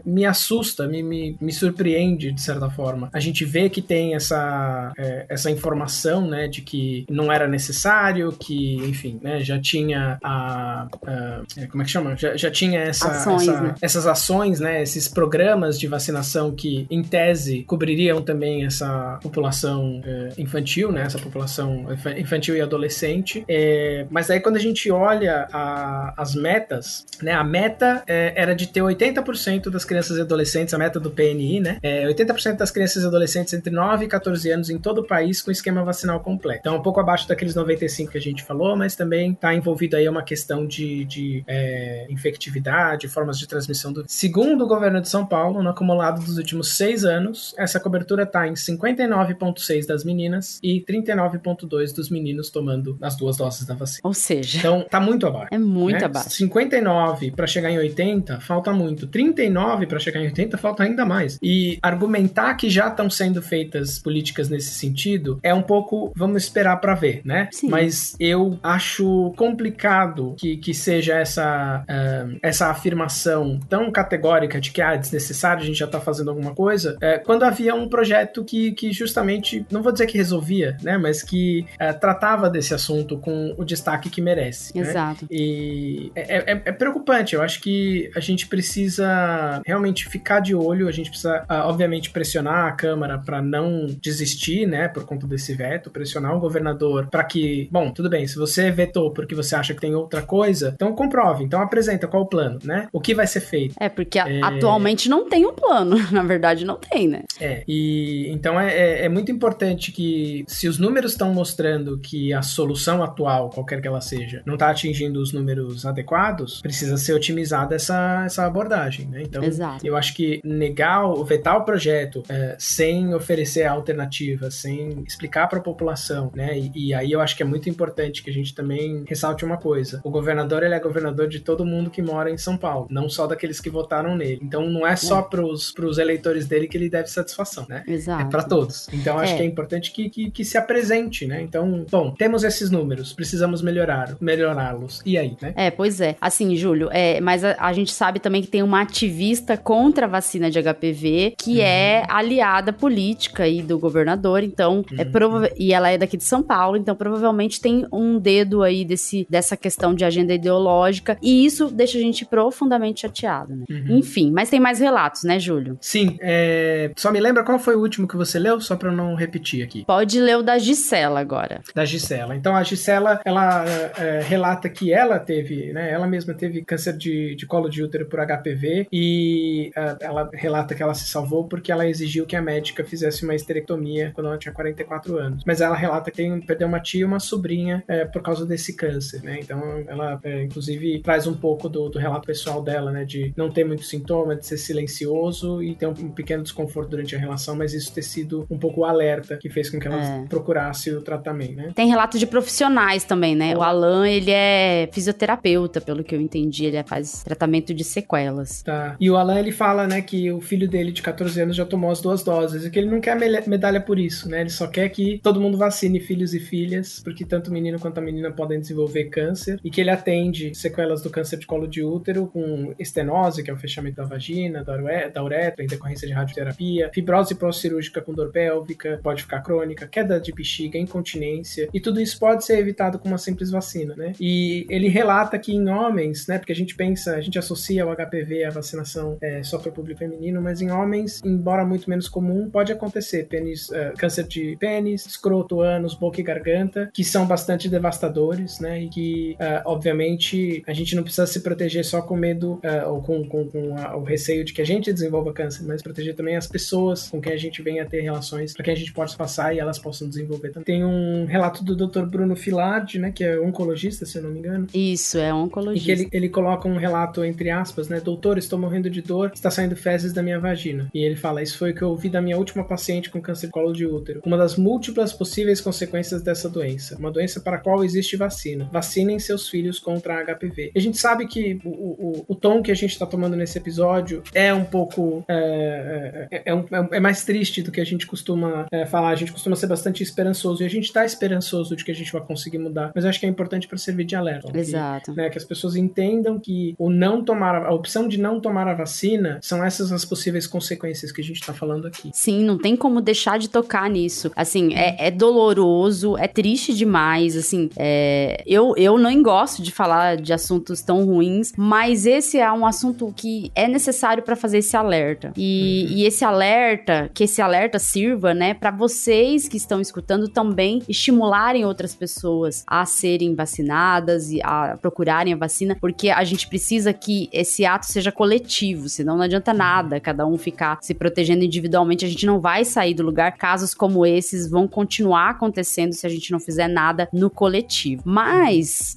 [0.06, 3.10] me assusta, me, me, me surpreende de certa forma.
[3.12, 8.32] A gente vê que tem essa, é, essa informação, né, de que não era necessário,
[8.32, 12.16] que, enfim, né, já tinha a, a é, como é que chama?
[12.16, 13.76] Já, já tinha essa, ações, essa, né?
[13.82, 20.30] essas ações, né, esses programas de vacinação que, em tese, cobririam também essa população é,
[20.38, 21.86] infantil, né, essa população
[22.18, 23.44] infantil e adolescente.
[23.48, 28.56] É, mas aí quando a gente olha a, as metas, né, a meta é, era
[28.56, 32.72] de ter 80% das crianças e adolescentes, a meta do PNI, né, 80% é, das
[32.72, 36.20] crianças e adolescentes entre 9 e 14 anos em todo o país com esquema vacinal
[36.20, 36.60] completo.
[36.62, 40.08] Então, um pouco abaixo daqueles 95 que a gente falou, mas também está envolvido aí
[40.08, 44.04] uma questão de, de é, infectividade, formas de transmissão do.
[44.08, 48.48] Segundo o governo de São Paulo, no acumulado dos últimos seis anos, essa cobertura está
[48.48, 54.02] em 59,6% das meninas e 39,2% dos meninos tomando as duas doses da vacina.
[54.04, 55.50] Ou seja, então tá muito abaixo.
[55.52, 56.06] É muito né?
[56.06, 56.30] abaixo.
[56.32, 59.08] 59 para chegar em 80 falta muito.
[59.08, 61.38] 39 para chegar em 80 falta ainda mais.
[61.42, 66.78] E argumentar que já estão sendo feitas políticas nesse sentido é um pouco, vamos esperar
[66.78, 67.50] para ver, né?
[67.52, 67.70] Sim.
[67.70, 74.82] Mas eu acho complicado que, que seja essa, uh, essa afirmação tão categórica de que
[74.82, 78.44] ah, é desnecessário, a gente já tá fazendo alguma coisa, uh, quando havia um projeto
[78.44, 80.98] que, que justamente, não vou dizer que resolvia, né?
[80.98, 84.76] Mas que uh, tratava desse assunto com o destaque que merece.
[84.76, 84.82] Né?
[84.82, 85.24] Exato.
[85.24, 85.28] Né?
[85.32, 90.88] E é, é, é, preocupante, eu acho que a gente precisa realmente ficar de olho,
[90.88, 95.54] a gente precisa, ah, obviamente, pressionar a Câmara para não desistir, né, por conta desse
[95.54, 99.74] veto, pressionar o governador para que, bom, tudo bem, se você vetou porque você acha
[99.74, 102.88] que tem outra coisa, então comprove, então apresenta qual o plano, né?
[102.92, 103.76] O que vai ser feito?
[103.80, 104.42] É, porque é...
[104.44, 107.24] atualmente não tem um plano, na verdade não tem, né?
[107.40, 112.34] É, e então é, é, é muito importante que se os números estão mostrando que
[112.34, 117.14] a solução atual, qualquer que ela seja, não está atingindo os números adequados, precisa ser
[117.14, 119.24] otimizada essa, essa abordagem, né?
[119.24, 119.86] Então, Exato.
[119.86, 125.62] eu acho que negar, vetar o projeto é, sem oferecer alternativas, sem explicar para a
[125.62, 126.58] população, né?
[126.58, 129.58] E, e, aí eu acho que é muito importante que a gente também ressalte uma
[129.58, 133.10] coisa: o governador ele é governador de todo mundo que mora em São Paulo, não
[133.10, 134.40] só daqueles que votaram nele.
[134.42, 135.24] Então não é só é.
[135.24, 137.84] para os eleitores dele que ele deve satisfação, né?
[137.88, 138.24] Exato.
[138.24, 138.88] É para todos.
[138.94, 139.38] Então acho é.
[139.38, 141.42] que é importante que, que, que, se apresente, né?
[141.42, 145.02] Então, bom, temos esses números, precisamos melhorar, melhorá-los.
[145.06, 145.54] E aí, né?
[145.56, 146.16] É, pois é.
[146.20, 150.10] Assim, Júlio, é, mas a, a gente sabe também que tem uma ativista contra a
[150.10, 151.64] vacina de HPV que uhum.
[151.64, 155.02] é aliada política aí do governador, então é uhum.
[155.02, 158.86] é provável e ela é daqui de São Paulo, então provavelmente tem um dedo aí
[158.96, 163.66] desse dessa questão de agenda ideológica e isso deixa a gente profundamente chateado, né?
[163.70, 163.98] Uhum.
[163.98, 165.78] Enfim, mas tem mais relatos, né, Júlio?
[165.82, 166.92] Sim, é...
[166.96, 169.86] só me lembra qual foi o último que você leu, só para não repetir aqui.
[169.86, 171.62] Pode ler o da Gisela agora.
[171.74, 172.36] Da Gisela.
[172.36, 176.98] Então a Gisela, ela é, é, relata que ela teve, né, ela mesma teve câncer
[176.98, 181.48] de, de colo de útero por HPV e é, ela relata que ela se salvou
[181.48, 185.44] porque ela exigiu que a médica fizesse uma esterectomia quando ela tinha 44 anos.
[185.46, 188.76] Mas ela relata que tem, perdeu uma tia e uma sobrinha é, por causa desse
[188.76, 188.85] câncer,
[189.24, 189.40] né?
[189.42, 193.06] Então ela, é, inclusive, traz um pouco do, do, relato pessoal dela, né?
[193.06, 197.16] De não ter muito sintoma, de ser silencioso e ter um, um, pequeno desconforto durante
[197.16, 200.04] a relação, mas isso ter sido um pouco o alerta que fez com que ela
[200.04, 200.26] é.
[200.28, 201.72] procurasse o tratamento, né?
[201.76, 203.56] Tem relato de profissionais também, né?
[203.56, 208.62] O Alan, ele é fisioterapeuta, pelo que eu entendi, ele faz tratamento de sequelas.
[208.62, 208.96] Tá.
[209.00, 211.92] E o Alan, ele fala, né, que o filho dele de 14 anos já tomou
[211.92, 213.16] as duas doses e que ele não quer
[213.48, 214.42] medalha por isso, né?
[214.42, 217.98] Ele só quer que todo mundo vacine filhos e filhas, porque tanto o menino quanto
[217.98, 218.75] a menina podem desenvolver
[219.12, 223.50] câncer e que ele atende sequelas do câncer de colo de útero com estenose, que
[223.50, 228.32] é o fechamento da vagina, da uretra, em decorrência de radioterapia, fibrose pós-cirúrgica com dor
[228.32, 233.08] pélvica, pode ficar crônica, queda de bexiga, incontinência, e tudo isso pode ser evitado com
[233.08, 234.14] uma simples vacina, né?
[234.20, 237.96] E ele relata que em homens, né, porque a gente pensa, a gente associa o
[237.96, 242.08] HPV à vacinação é, só para o público feminino, mas em homens, embora muito menos
[242.08, 247.26] comum, pode acontecer pênis, uh, câncer de pênis, escroto, ânus, boca e garganta, que são
[247.26, 248.65] bastante devastadores, né?
[248.68, 253.02] E que, uh, obviamente, a gente não precisa se proteger só com medo uh, ou
[253.02, 256.36] com, com, com a, o receio de que a gente desenvolva câncer, mas proteger também
[256.36, 259.18] as pessoas com quem a gente venha a ter relações para que a gente possa
[259.18, 260.66] passar e elas possam desenvolver também.
[260.66, 262.06] Tem um relato do Dr.
[262.06, 263.12] Bruno Filardi, né?
[263.12, 264.68] Que é oncologista, se eu não me engano.
[264.74, 265.92] Isso, é oncologista.
[265.92, 268.00] E que ele, ele coloca um relato entre aspas, né?
[268.00, 270.90] Doutor, estou morrendo de dor, está saindo fezes da minha vagina.
[270.94, 273.48] E ele fala: Isso foi o que eu ouvi da minha última paciente com câncer
[273.48, 274.22] de colo de útero.
[274.26, 276.98] Uma das múltiplas possíveis consequências dessa doença.
[276.98, 278.45] Uma doença para a qual existe vacina.
[278.72, 280.72] Vacinem seus filhos contra a HPV.
[280.76, 284.22] A gente sabe que o, o, o tom que a gente está tomando nesse episódio
[284.34, 285.24] é um pouco.
[285.28, 289.10] É, é, é, um, é, mais triste do que a gente costuma é, falar.
[289.10, 290.64] A gente costuma ser bastante esperançoso.
[290.64, 292.92] E a gente está esperançoso de que a gente vai conseguir mudar.
[292.94, 294.56] Mas acho que é importante para servir de alerta.
[294.58, 295.12] Exato.
[295.12, 298.40] Que, né, que as pessoas entendam que o não tomar a, a opção de não
[298.40, 302.12] tomar a vacina são essas as possíveis consequências que a gente está falando aqui.
[302.14, 304.32] Sim, não tem como deixar de tocar nisso.
[304.36, 307.36] Assim, é, é doloroso, é triste demais.
[307.36, 312.52] Assim, é, eu, eu não gosto de falar de assuntos tão ruins, mas esse é
[312.52, 315.34] um assunto que é necessário para fazer esse alerta.
[315.36, 315.98] E, uhum.
[315.98, 321.66] e, esse alerta, que esse alerta sirva, né, para vocês que estão escutando também estimularem
[321.66, 327.30] outras pessoas a serem vacinadas e a procurarem a vacina, porque a gente precisa que
[327.32, 332.08] esse ato seja coletivo, senão não adianta nada cada um ficar se protegendo individualmente, a
[332.08, 333.34] gente não vai sair do lugar.
[333.38, 338.04] Casos como esses vão continuar acontecendo se a gente não fizer nada no coletivo.
[338.06, 338.25] Mas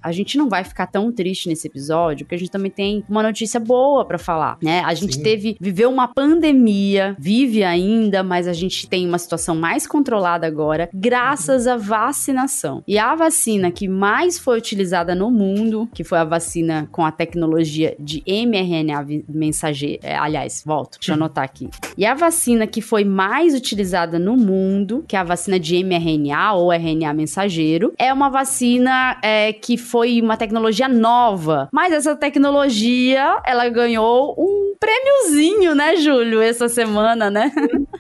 [0.03, 3.22] a gente não vai ficar tão triste nesse episódio, porque a gente também tem uma
[3.22, 4.81] notícia boa para falar, né?
[4.85, 5.22] A gente Sim.
[5.22, 10.89] teve viveu uma pandemia, vive ainda, mas a gente tem uma situação mais controlada agora,
[10.93, 12.83] graças à vacinação.
[12.87, 17.12] E a vacina que mais foi utilizada no mundo, que foi a vacina com a
[17.12, 20.01] tecnologia de mRNA mensageiro.
[20.03, 21.68] É, aliás, volto, deixa eu anotar aqui.
[21.97, 26.55] E a vacina que foi mais utilizada no mundo, que é a vacina de mRNA
[26.55, 31.69] ou RNA mensageiro, é uma vacina é, que foi uma tecnologia nova.
[31.73, 37.53] Mas essa tecnologia, ela ganhou um prêmiozinho, né, Júlio, essa semana, né?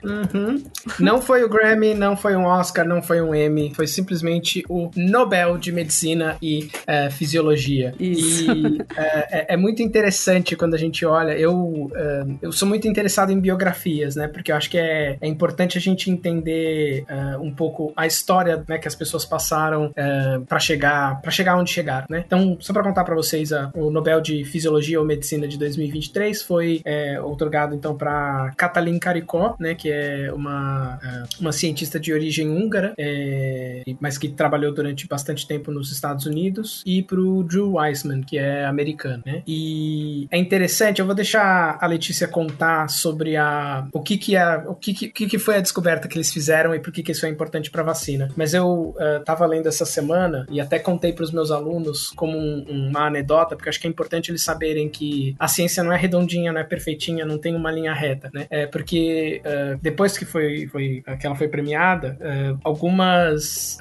[0.08, 0.62] Uhum.
[0.98, 4.90] Não foi o Grammy, não foi um Oscar, não foi um Emmy, foi simplesmente o
[4.96, 7.94] Nobel de Medicina e é, Fisiologia.
[8.00, 8.50] Isso.
[8.50, 11.32] E é, é, é, muito interessante quando a gente olha.
[11.32, 14.26] Eu, é, eu sou muito interessado em biografias, né?
[14.26, 18.64] Porque eu acho que é, é importante a gente entender é, um pouco a história
[18.66, 19.92] né, que as pessoas passaram
[20.46, 22.24] para chegar para chegar onde chegaram, né?
[22.26, 26.82] Então, só para contar para vocês, o Nobel de Fisiologia ou Medicina de 2023 foi
[27.24, 29.74] otorgado então para Katalin Karikó, né?
[29.74, 29.97] Que é
[30.34, 30.98] uma,
[31.40, 32.94] uma cientista de origem húngara,
[34.00, 38.38] mas que trabalhou durante bastante tempo nos Estados Unidos, e para o Drew Weissman, que
[38.38, 39.42] é americano, né?
[39.46, 44.56] E é interessante, eu vou deixar a Letícia contar sobre a o que que é,
[44.66, 47.26] o que que, que foi a descoberta que eles fizeram e por que que isso
[47.26, 48.28] é importante para vacina.
[48.36, 52.88] Mas eu uh, lendo essa semana e até contei para os meus alunos como um,
[52.88, 56.52] uma anedota, porque acho que é importante eles saberem que a ciência não é redondinha,
[56.52, 58.46] não é perfeitinha, não tem uma linha reta, né?
[58.50, 63.78] É porque uh, depois que foi, foi que ela foi premiada, uh, algumas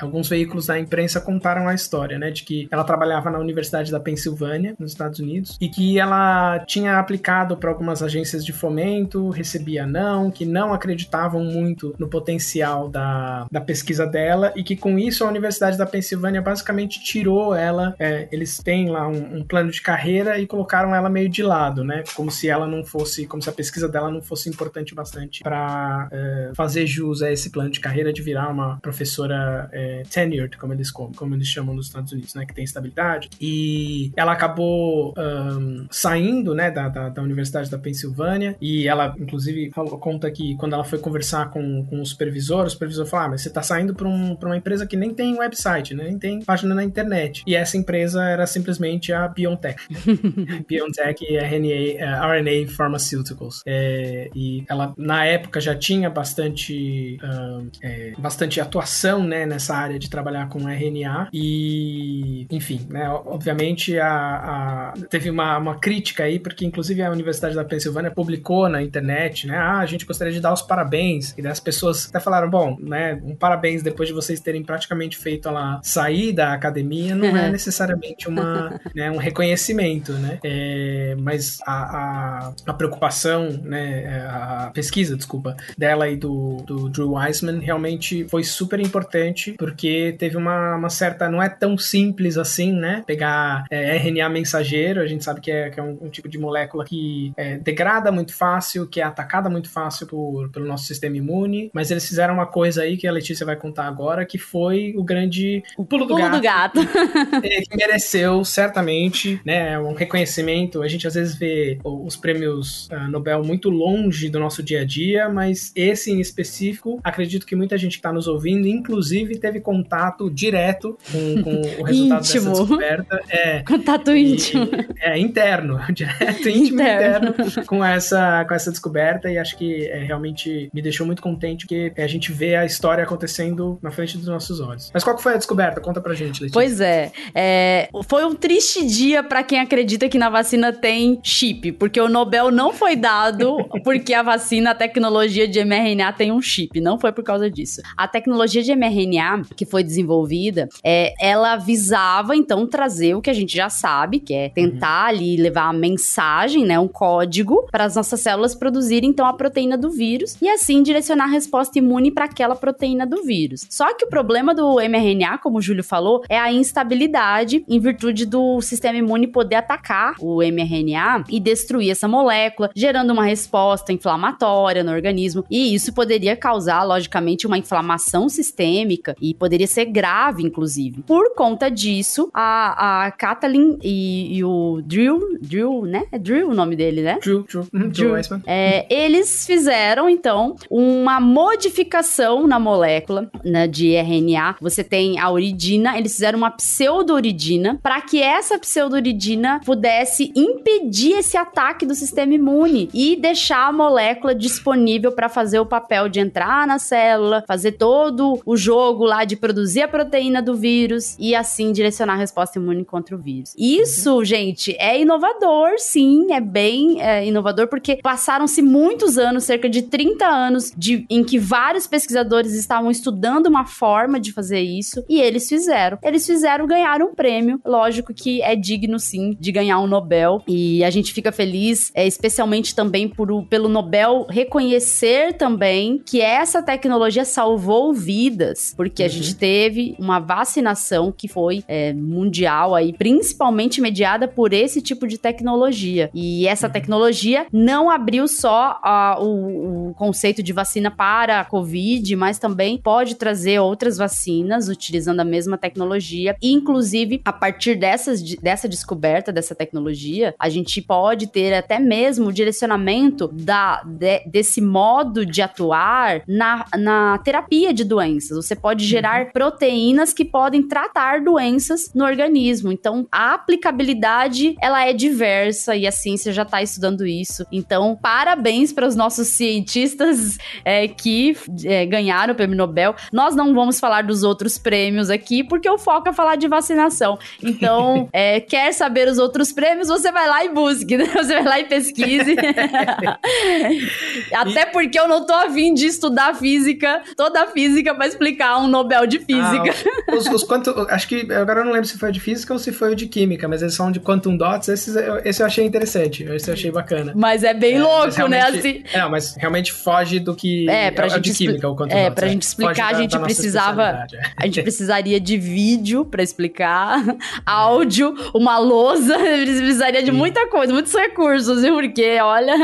[0.00, 4.00] alguns veículos da imprensa contaram a história, né, de que ela trabalhava na Universidade da
[4.00, 9.86] Pensilvânia, nos Estados Unidos, e que ela tinha aplicado para algumas agências de fomento, recebia
[9.86, 15.24] não, que não acreditavam muito no potencial da, da pesquisa dela e que com isso
[15.24, 17.94] a Universidade da Pensilvânia basicamente tirou ela.
[17.98, 21.84] É, eles têm lá um, um, plano de carreira e colocaram ela meio de lado,
[21.84, 22.02] né?
[22.14, 26.08] Como se ela não fosse, como se a pesquisa dela não fosse importante bastante para
[26.10, 30.72] é, fazer jus a esse plano de carreira de virar uma professora é, tenured, como
[30.72, 32.46] eles como, eles chamam nos Estados Unidos, né?
[32.46, 33.30] Que tem estabilidade.
[33.40, 36.70] E ela acabou um, saindo, né?
[36.70, 40.98] Da, da, da Universidade da Pensilvânia e ela, inclusive, falou, conta que quando ela foi
[40.98, 44.36] conversar com, com o supervisor, o supervisor falou: ah, mas você tá saindo para um,
[44.42, 46.04] uma empresa que nem tem website, né?
[46.04, 47.42] nem tem página na internet.
[47.46, 49.82] E essa empresa era simplesmente a BioNTech.
[50.68, 53.62] BioNTech e RNA, uh, RNA Pharmaceuticals.
[53.66, 59.74] É, e ela, na na época já tinha bastante, uh, é, bastante atuação né, nessa
[59.74, 66.24] área de trabalhar com RNA e, enfim, né, obviamente a, a, teve uma, uma crítica
[66.24, 70.32] aí, porque inclusive a Universidade da Pensilvânia publicou na internet, né, ah, a gente gostaria
[70.32, 74.08] de dar os parabéns, e daí as pessoas até falaram, bom, né, um parabéns depois
[74.08, 79.16] de vocês terem praticamente feito ela sair da academia, não é necessariamente uma, né, um
[79.16, 86.56] reconhecimento, né, é, mas a, a, a preocupação, né, a pesquisa, desculpa, dela e do,
[86.66, 91.76] do Drew Weissman realmente foi super importante, porque teve uma, uma certa, não é tão
[91.76, 95.98] simples assim, né, pegar é, RNA mensageiro, a gente sabe que é, que é um,
[96.02, 100.50] um, tipo de molécula que é, degrada muito fácil, que é atacada muito fácil por,
[100.50, 103.86] pelo nosso sistema imune, mas eles fizeram uma coisa aí que a Letícia vai contar
[103.86, 106.80] agora, que foi o grande o pulo do pulo gato, do gato.
[107.44, 110.82] É, que mereceu certamente, né, um reconhecimento.
[110.82, 114.84] A gente às vezes vê os prêmios uh, Nobel muito longe do nosso dia a
[114.84, 119.60] dia, mas esse em específico, acredito que muita gente que está nos ouvindo, inclusive, teve
[119.60, 123.20] contato direto com, com o resultado dessa descoberta.
[123.28, 124.68] É, contato e, íntimo.
[125.00, 127.30] É, interno, direto, íntimo interno.
[127.30, 131.66] interno, com essa, com essa descoberta, e acho que é, realmente me deixou muito contente,
[131.66, 134.90] porque a gente vê a história acontecendo na frente dos nossos olhos.
[134.92, 135.80] Mas qual que foi a descoberta?
[135.80, 136.52] Conta pra gente, Letícia.
[136.52, 141.72] Pois é, é foi um triste dia para quem acredita que na vacina tem chip,
[141.72, 146.40] porque o Nobel não foi dado porque a vacina, a tecnologia de mRNA tem um
[146.40, 147.82] chip, não foi por causa disso.
[147.96, 153.32] A tecnologia de mRNA que foi desenvolvida, é, ela visava então trazer o que a
[153.32, 155.08] gente já sabe, que é tentar uhum.
[155.08, 159.76] ali levar a mensagem, né, um código para as nossas células produzirem então a proteína
[159.76, 163.66] do vírus e assim direcionar a resposta imune para aquela proteína do vírus.
[163.68, 168.26] Só que o problema do mRNA, como o Júlio falou, é a instabilidade em virtude
[168.26, 174.83] do sistema imune poder atacar o mRNA e destruir essa molécula, gerando uma resposta inflamatória
[174.84, 175.44] no organismo.
[175.50, 181.02] E isso poderia causar, logicamente, uma inflamação sistêmica e poderia ser grave, inclusive.
[181.02, 186.04] Por conta disso, a, a Kathleen e, e o Drew, Drew, né?
[186.12, 187.18] É Drew o nome dele, né?
[187.20, 193.94] Drew, Drew, uhum, Drew, Drew é, eles fizeram, então, uma modificação na molécula né, de
[193.94, 194.56] RNA.
[194.60, 201.36] Você tem a uridina, eles fizeram uma pseudouridina para que essa pseudouridina pudesse impedir esse
[201.36, 204.73] ataque do sistema imune e deixar a molécula disponível
[205.12, 209.82] para fazer o papel de entrar na célula, fazer todo o jogo lá de produzir
[209.82, 213.54] a proteína do vírus e assim direcionar a resposta imune contra o vírus.
[213.58, 214.24] Isso, uhum.
[214.24, 220.26] gente, é inovador, sim, é bem é, inovador porque passaram-se muitos anos, cerca de 30
[220.26, 225.48] anos, de, em que vários pesquisadores estavam estudando uma forma de fazer isso e eles
[225.48, 225.98] fizeram.
[226.02, 230.82] Eles fizeram ganhar um prêmio, lógico que é digno sim de ganhar um Nobel e
[230.84, 234.26] a gente fica feliz, é, especialmente também por, pelo Nobel
[234.64, 239.06] reconhecer também que essa tecnologia salvou vidas, porque uhum.
[239.06, 245.06] a gente teve uma vacinação que foi é, mundial aí, principalmente mediada por esse tipo
[245.06, 246.10] de tecnologia.
[246.14, 246.72] E essa uhum.
[246.72, 248.80] tecnologia não abriu só
[249.20, 255.20] o, o, conceito de vacina para a Covid, mas também pode trazer outras vacinas utilizando
[255.20, 256.36] a mesma tecnologia.
[256.42, 262.28] E, inclusive, a partir dessas, dessa descoberta dessa tecnologia, a gente pode ter até mesmo
[262.28, 268.36] o direcionamento da, de, desse modo de atuar na, na terapia de doenças.
[268.36, 269.30] Você pode gerar uhum.
[269.32, 272.70] proteínas que podem tratar doenças no organismo.
[272.70, 277.46] Então, a aplicabilidade ela é diversa e a ciência já está estudando isso.
[277.50, 281.34] Então, parabéns para os nossos cientistas é, que
[281.64, 282.94] é, ganharam o prêmio Nobel.
[283.10, 287.18] Nós não vamos falar dos outros prêmios aqui, porque o foco é falar de vacinação.
[287.42, 291.04] Então, é, quer saber os outros prêmios, você vai lá e busque, né?
[291.14, 292.34] Você vai lá e pesquise.
[294.34, 298.66] Até porque eu não tô afim de estudar física, toda a física, para explicar um
[298.66, 299.74] Nobel de física.
[300.08, 302.58] Ah, os, os quanto, acho que agora eu não lembro se foi de física ou
[302.58, 304.68] se foi o de química, mas eles são de quantum dots.
[304.68, 304.92] Esse,
[305.24, 307.12] esse eu achei interessante, esse eu achei bacana.
[307.14, 308.42] Mas é bem é, louco, né?
[308.42, 308.82] Assim...
[308.92, 312.04] É, mas realmente foge do que é, pra é, gente de química, o quantum É,
[312.04, 312.30] dots, pra é.
[312.30, 314.06] gente explicar, a gente precisava.
[314.12, 314.22] É.
[314.36, 317.02] A gente precisaria de vídeo para explicar,
[317.44, 320.16] áudio, uma lousa, precisaria de Sim.
[320.16, 321.74] muita coisa, muitos recursos, viu?
[321.74, 322.54] Porque, olha.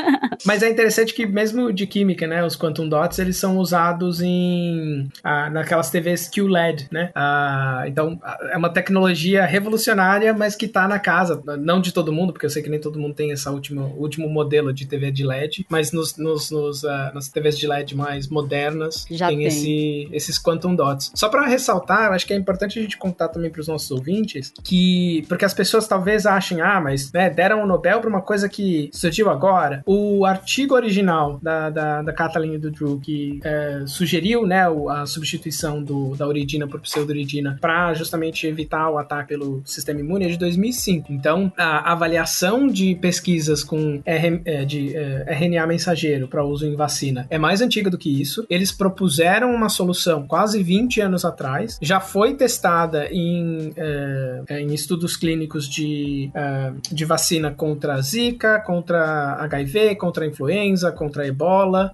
[0.44, 2.44] Mas é interessante que mesmo de química, né?
[2.44, 7.10] Os quantum dots, eles são usados em ah, naquelas TVs QLED, né?
[7.14, 8.18] Ah, então,
[8.50, 12.50] é uma tecnologia revolucionária, mas que tá na casa, não de todo mundo, porque eu
[12.50, 15.92] sei que nem todo mundo tem essa última, último modelo de TV de LED, mas
[15.92, 19.46] nos, nos, nos uh, nas TVs de LED mais modernas Já tem, tem.
[19.46, 21.12] Esse, esses quantum dots.
[21.14, 24.52] Só para ressaltar, acho que é importante a gente contar também para os nossos ouvintes
[24.62, 28.48] que, porque as pessoas talvez achem, ah, mas né, deram o Nobel para uma coisa
[28.48, 29.82] que surgiu agora.
[29.86, 35.06] O artigo original da da, da, da e do Drew, que é, sugeriu né, a
[35.06, 40.28] substituição do, da uridina por pseudouridina para justamente evitar o ataque pelo sistema imune é
[40.28, 41.12] de 2005.
[41.12, 46.74] Então, a avaliação de pesquisas com R, é, de é, RNA mensageiro para uso em
[46.74, 48.44] vacina é mais antiga do que isso.
[48.48, 54.74] Eles propuseram uma solução quase 20 anos atrás, já foi testada em, é, é em
[54.74, 61.39] estudos clínicos de, é, de vacina contra Zika, contra HIV, contra influenza, contra ebola.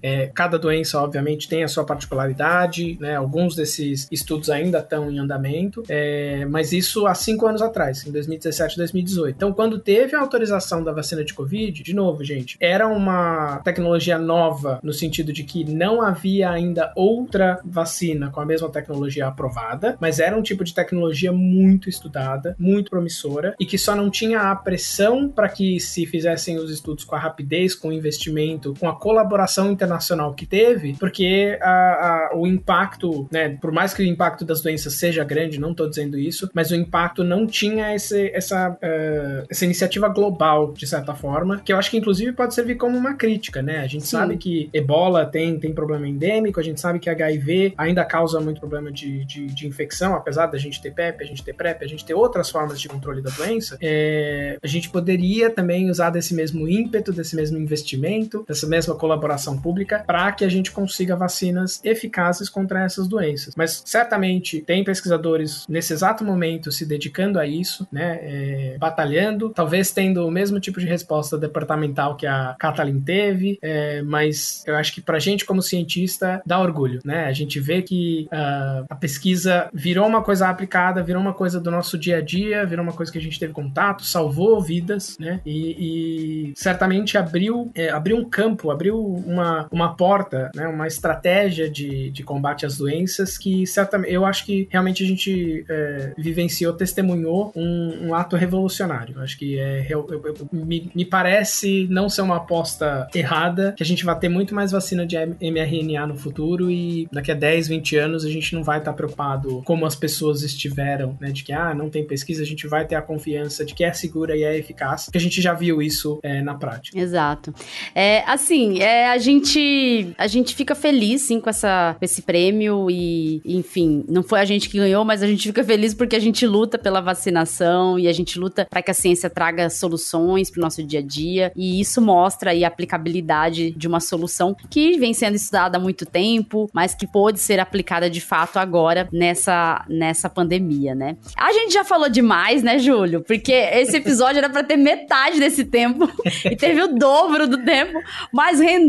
[0.01, 3.15] É, cada doença, obviamente, tem a sua particularidade, né?
[3.15, 8.11] Alguns desses estudos ainda estão em andamento, é, mas isso há cinco anos atrás, em
[8.11, 9.35] 2017 2018.
[9.35, 14.17] Então, quando teve a autorização da vacina de Covid, de novo, gente, era uma tecnologia
[14.17, 19.97] nova no sentido de que não havia ainda outra vacina com a mesma tecnologia aprovada,
[19.99, 24.41] mas era um tipo de tecnologia muito estudada, muito promissora e que só não tinha
[24.41, 28.87] a pressão para que se fizessem os estudos com a rapidez, com o investimento, com
[28.87, 29.36] a colaboração
[29.71, 34.61] internacional que teve, porque a, a, o impacto, né, por mais que o impacto das
[34.61, 39.45] doenças seja grande, não estou dizendo isso, mas o impacto não tinha esse, essa, uh,
[39.49, 43.13] essa iniciativa global, de certa forma, que eu acho que inclusive pode servir como uma
[43.15, 43.79] crítica, né?
[43.79, 44.17] A gente Sim.
[44.17, 48.59] sabe que ebola tem, tem problema endêmico, a gente sabe que HIV ainda causa muito
[48.59, 51.87] problema de, de, de infecção, apesar da gente ter PEP, a gente ter PrEP, a
[51.87, 56.33] gente ter outras formas de controle da doença, é, a gente poderia também usar desse
[56.33, 59.26] mesmo ímpeto, desse mesmo investimento, dessa mesma colaboração
[59.57, 63.53] pública, para que a gente consiga vacinas eficazes contra essas doenças.
[63.55, 69.91] Mas certamente tem pesquisadores nesse exato momento se dedicando a isso, né, é, batalhando, talvez
[69.91, 74.93] tendo o mesmo tipo de resposta departamental que a Kathleen teve, é, mas eu acho
[74.93, 77.25] que pra gente como cientista dá orgulho, né?
[77.25, 81.71] A gente vê que uh, a pesquisa virou uma coisa aplicada, virou uma coisa do
[81.71, 85.39] nosso dia a dia, virou uma coisa que a gente teve contato, salvou vidas, né?
[85.45, 90.67] E, e certamente abriu, é, abriu um campo, abriu uma, uma porta, né?
[90.67, 95.65] Uma estratégia de, de combate às doenças que certamente eu acho que realmente a gente
[95.69, 99.19] é, vivenciou, testemunhou um, um, ato revolucionário.
[99.21, 103.85] Acho que é, eu, eu, me, me, parece não ser uma aposta errada, que a
[103.85, 107.95] gente vai ter muito mais vacina de mRNA no futuro e daqui a 10, 20
[107.97, 111.31] anos a gente não vai estar preocupado como as pessoas estiveram, né?
[111.31, 113.93] De que, ah, não tem pesquisa, a gente vai ter a confiança de que é
[113.93, 116.97] segura e é eficaz, que a gente já viu isso é, na prática.
[116.97, 117.53] Exato.
[117.93, 122.89] É, assim, é, a gente a gente fica feliz, sim, com, essa, com esse prêmio
[122.89, 126.19] e, enfim, não foi a gente que ganhou, mas a gente fica feliz porque a
[126.19, 130.59] gente luta pela vacinação e a gente luta para que a ciência traga soluções para
[130.59, 131.51] o nosso dia a dia.
[131.55, 136.05] E isso mostra aí a aplicabilidade de uma solução que vem sendo estudada há muito
[136.05, 141.17] tempo, mas que pôde ser aplicada de fato agora nessa, nessa pandemia, né?
[141.37, 143.21] A gente já falou demais, né, Júlio?
[143.21, 146.09] Porque esse episódio era para ter metade desse tempo
[146.45, 147.99] e teve o dobro do tempo,
[148.31, 148.86] mas rendeu.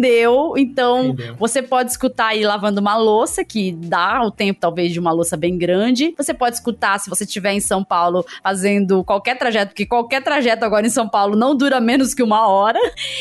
[0.57, 1.35] Então, rendeu.
[1.37, 5.37] você pode escutar aí lavando uma louça, que dá o tempo talvez de uma louça
[5.37, 6.15] bem grande.
[6.17, 10.65] Você pode escutar se você estiver em São Paulo fazendo qualquer trajeto, porque qualquer trajeto
[10.65, 12.79] agora em São Paulo não dura menos que uma hora.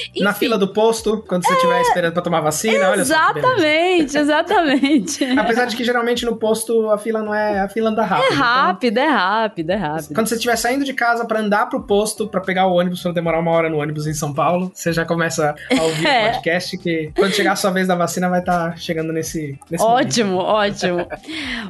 [0.10, 1.82] Enfim, Na fila do posto, quando você estiver é...
[1.82, 3.14] esperando para tomar vacina, olha só.
[3.14, 5.24] Exatamente, exatamente.
[5.40, 8.32] Apesar de que geralmente no posto a fila não é a fila anda rápido.
[8.32, 9.04] É rápido, então...
[9.04, 10.14] é rápido, é rápido.
[10.14, 13.12] Quando você estiver saindo de casa para andar pro posto, para pegar o ônibus, para
[13.12, 16.30] demorar uma hora no ônibus em São Paulo, você já começa a ouvir é.
[16.30, 19.60] o podcast que quando chegar a sua vez da vacina vai estar tá chegando nesse,
[19.70, 20.50] nesse Ótimo, momento.
[20.50, 21.08] ótimo.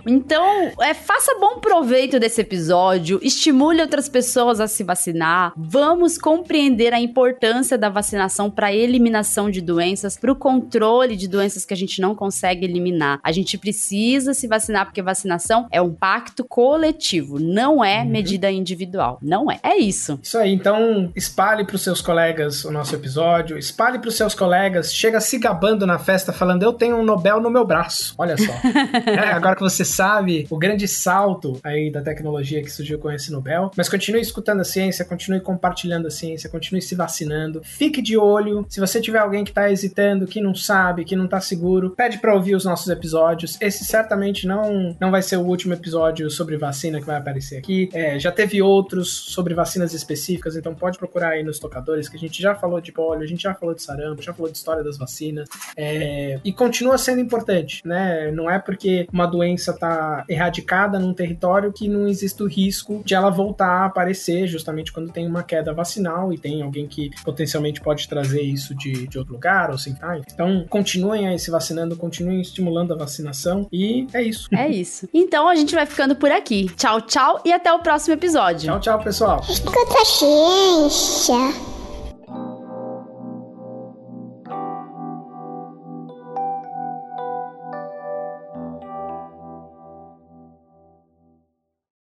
[0.05, 5.51] Então, é, faça bom proveito desse episódio, estimule outras pessoas a se vacinar.
[5.57, 11.27] Vamos compreender a importância da vacinação para a eliminação de doenças, para o controle de
[11.27, 13.19] doenças que a gente não consegue eliminar.
[13.21, 18.09] A gente precisa se vacinar porque vacinação é um pacto coletivo, não é uhum.
[18.09, 19.17] medida individual.
[19.21, 19.59] Não é.
[19.63, 20.19] É isso.
[20.21, 20.53] Isso aí.
[20.53, 25.19] Então, espalhe para os seus colegas o nosso episódio, espalhe para os seus colegas, chega
[25.19, 28.13] se gabando na festa falando: Eu tenho um Nobel no meu braço.
[28.17, 28.51] Olha só.
[29.05, 33.31] é, agora que você sabe o grande salto aí da tecnologia que surgiu com esse
[33.31, 37.61] Nobel, mas continue escutando a ciência, continue compartilhando a ciência, continue se vacinando.
[37.63, 38.65] Fique de olho.
[38.69, 42.17] Se você tiver alguém que está hesitando, que não sabe, que não está seguro, pede
[42.19, 43.57] para ouvir os nossos episódios.
[43.61, 47.89] Esse certamente não, não vai ser o último episódio sobre vacina que vai aparecer aqui.
[47.93, 52.19] É, já teve outros sobre vacinas específicas, então pode procurar aí nos tocadores, que a
[52.19, 54.76] gente já falou de polio, a gente já falou de sarampo, já falou de história
[54.83, 55.47] das vacinas.
[55.75, 58.31] É, e continua sendo importante, né?
[58.31, 63.13] Não é porque uma doença está erradicada num território que não existe o risco de
[63.13, 67.81] ela voltar a aparecer justamente quando tem uma queda vacinal e tem alguém que potencialmente
[67.81, 70.17] pode trazer isso de, de outro lugar ou sem tá.
[70.31, 74.47] Então, continuem aí se vacinando, continuem estimulando a vacinação e é isso.
[74.53, 75.07] É isso.
[75.13, 76.69] Então, a gente vai ficando por aqui.
[76.75, 78.67] Tchau, tchau e até o próximo episódio.
[78.67, 79.41] Tchau, tchau, pessoal.
[79.49, 81.76] Escuta a ciência.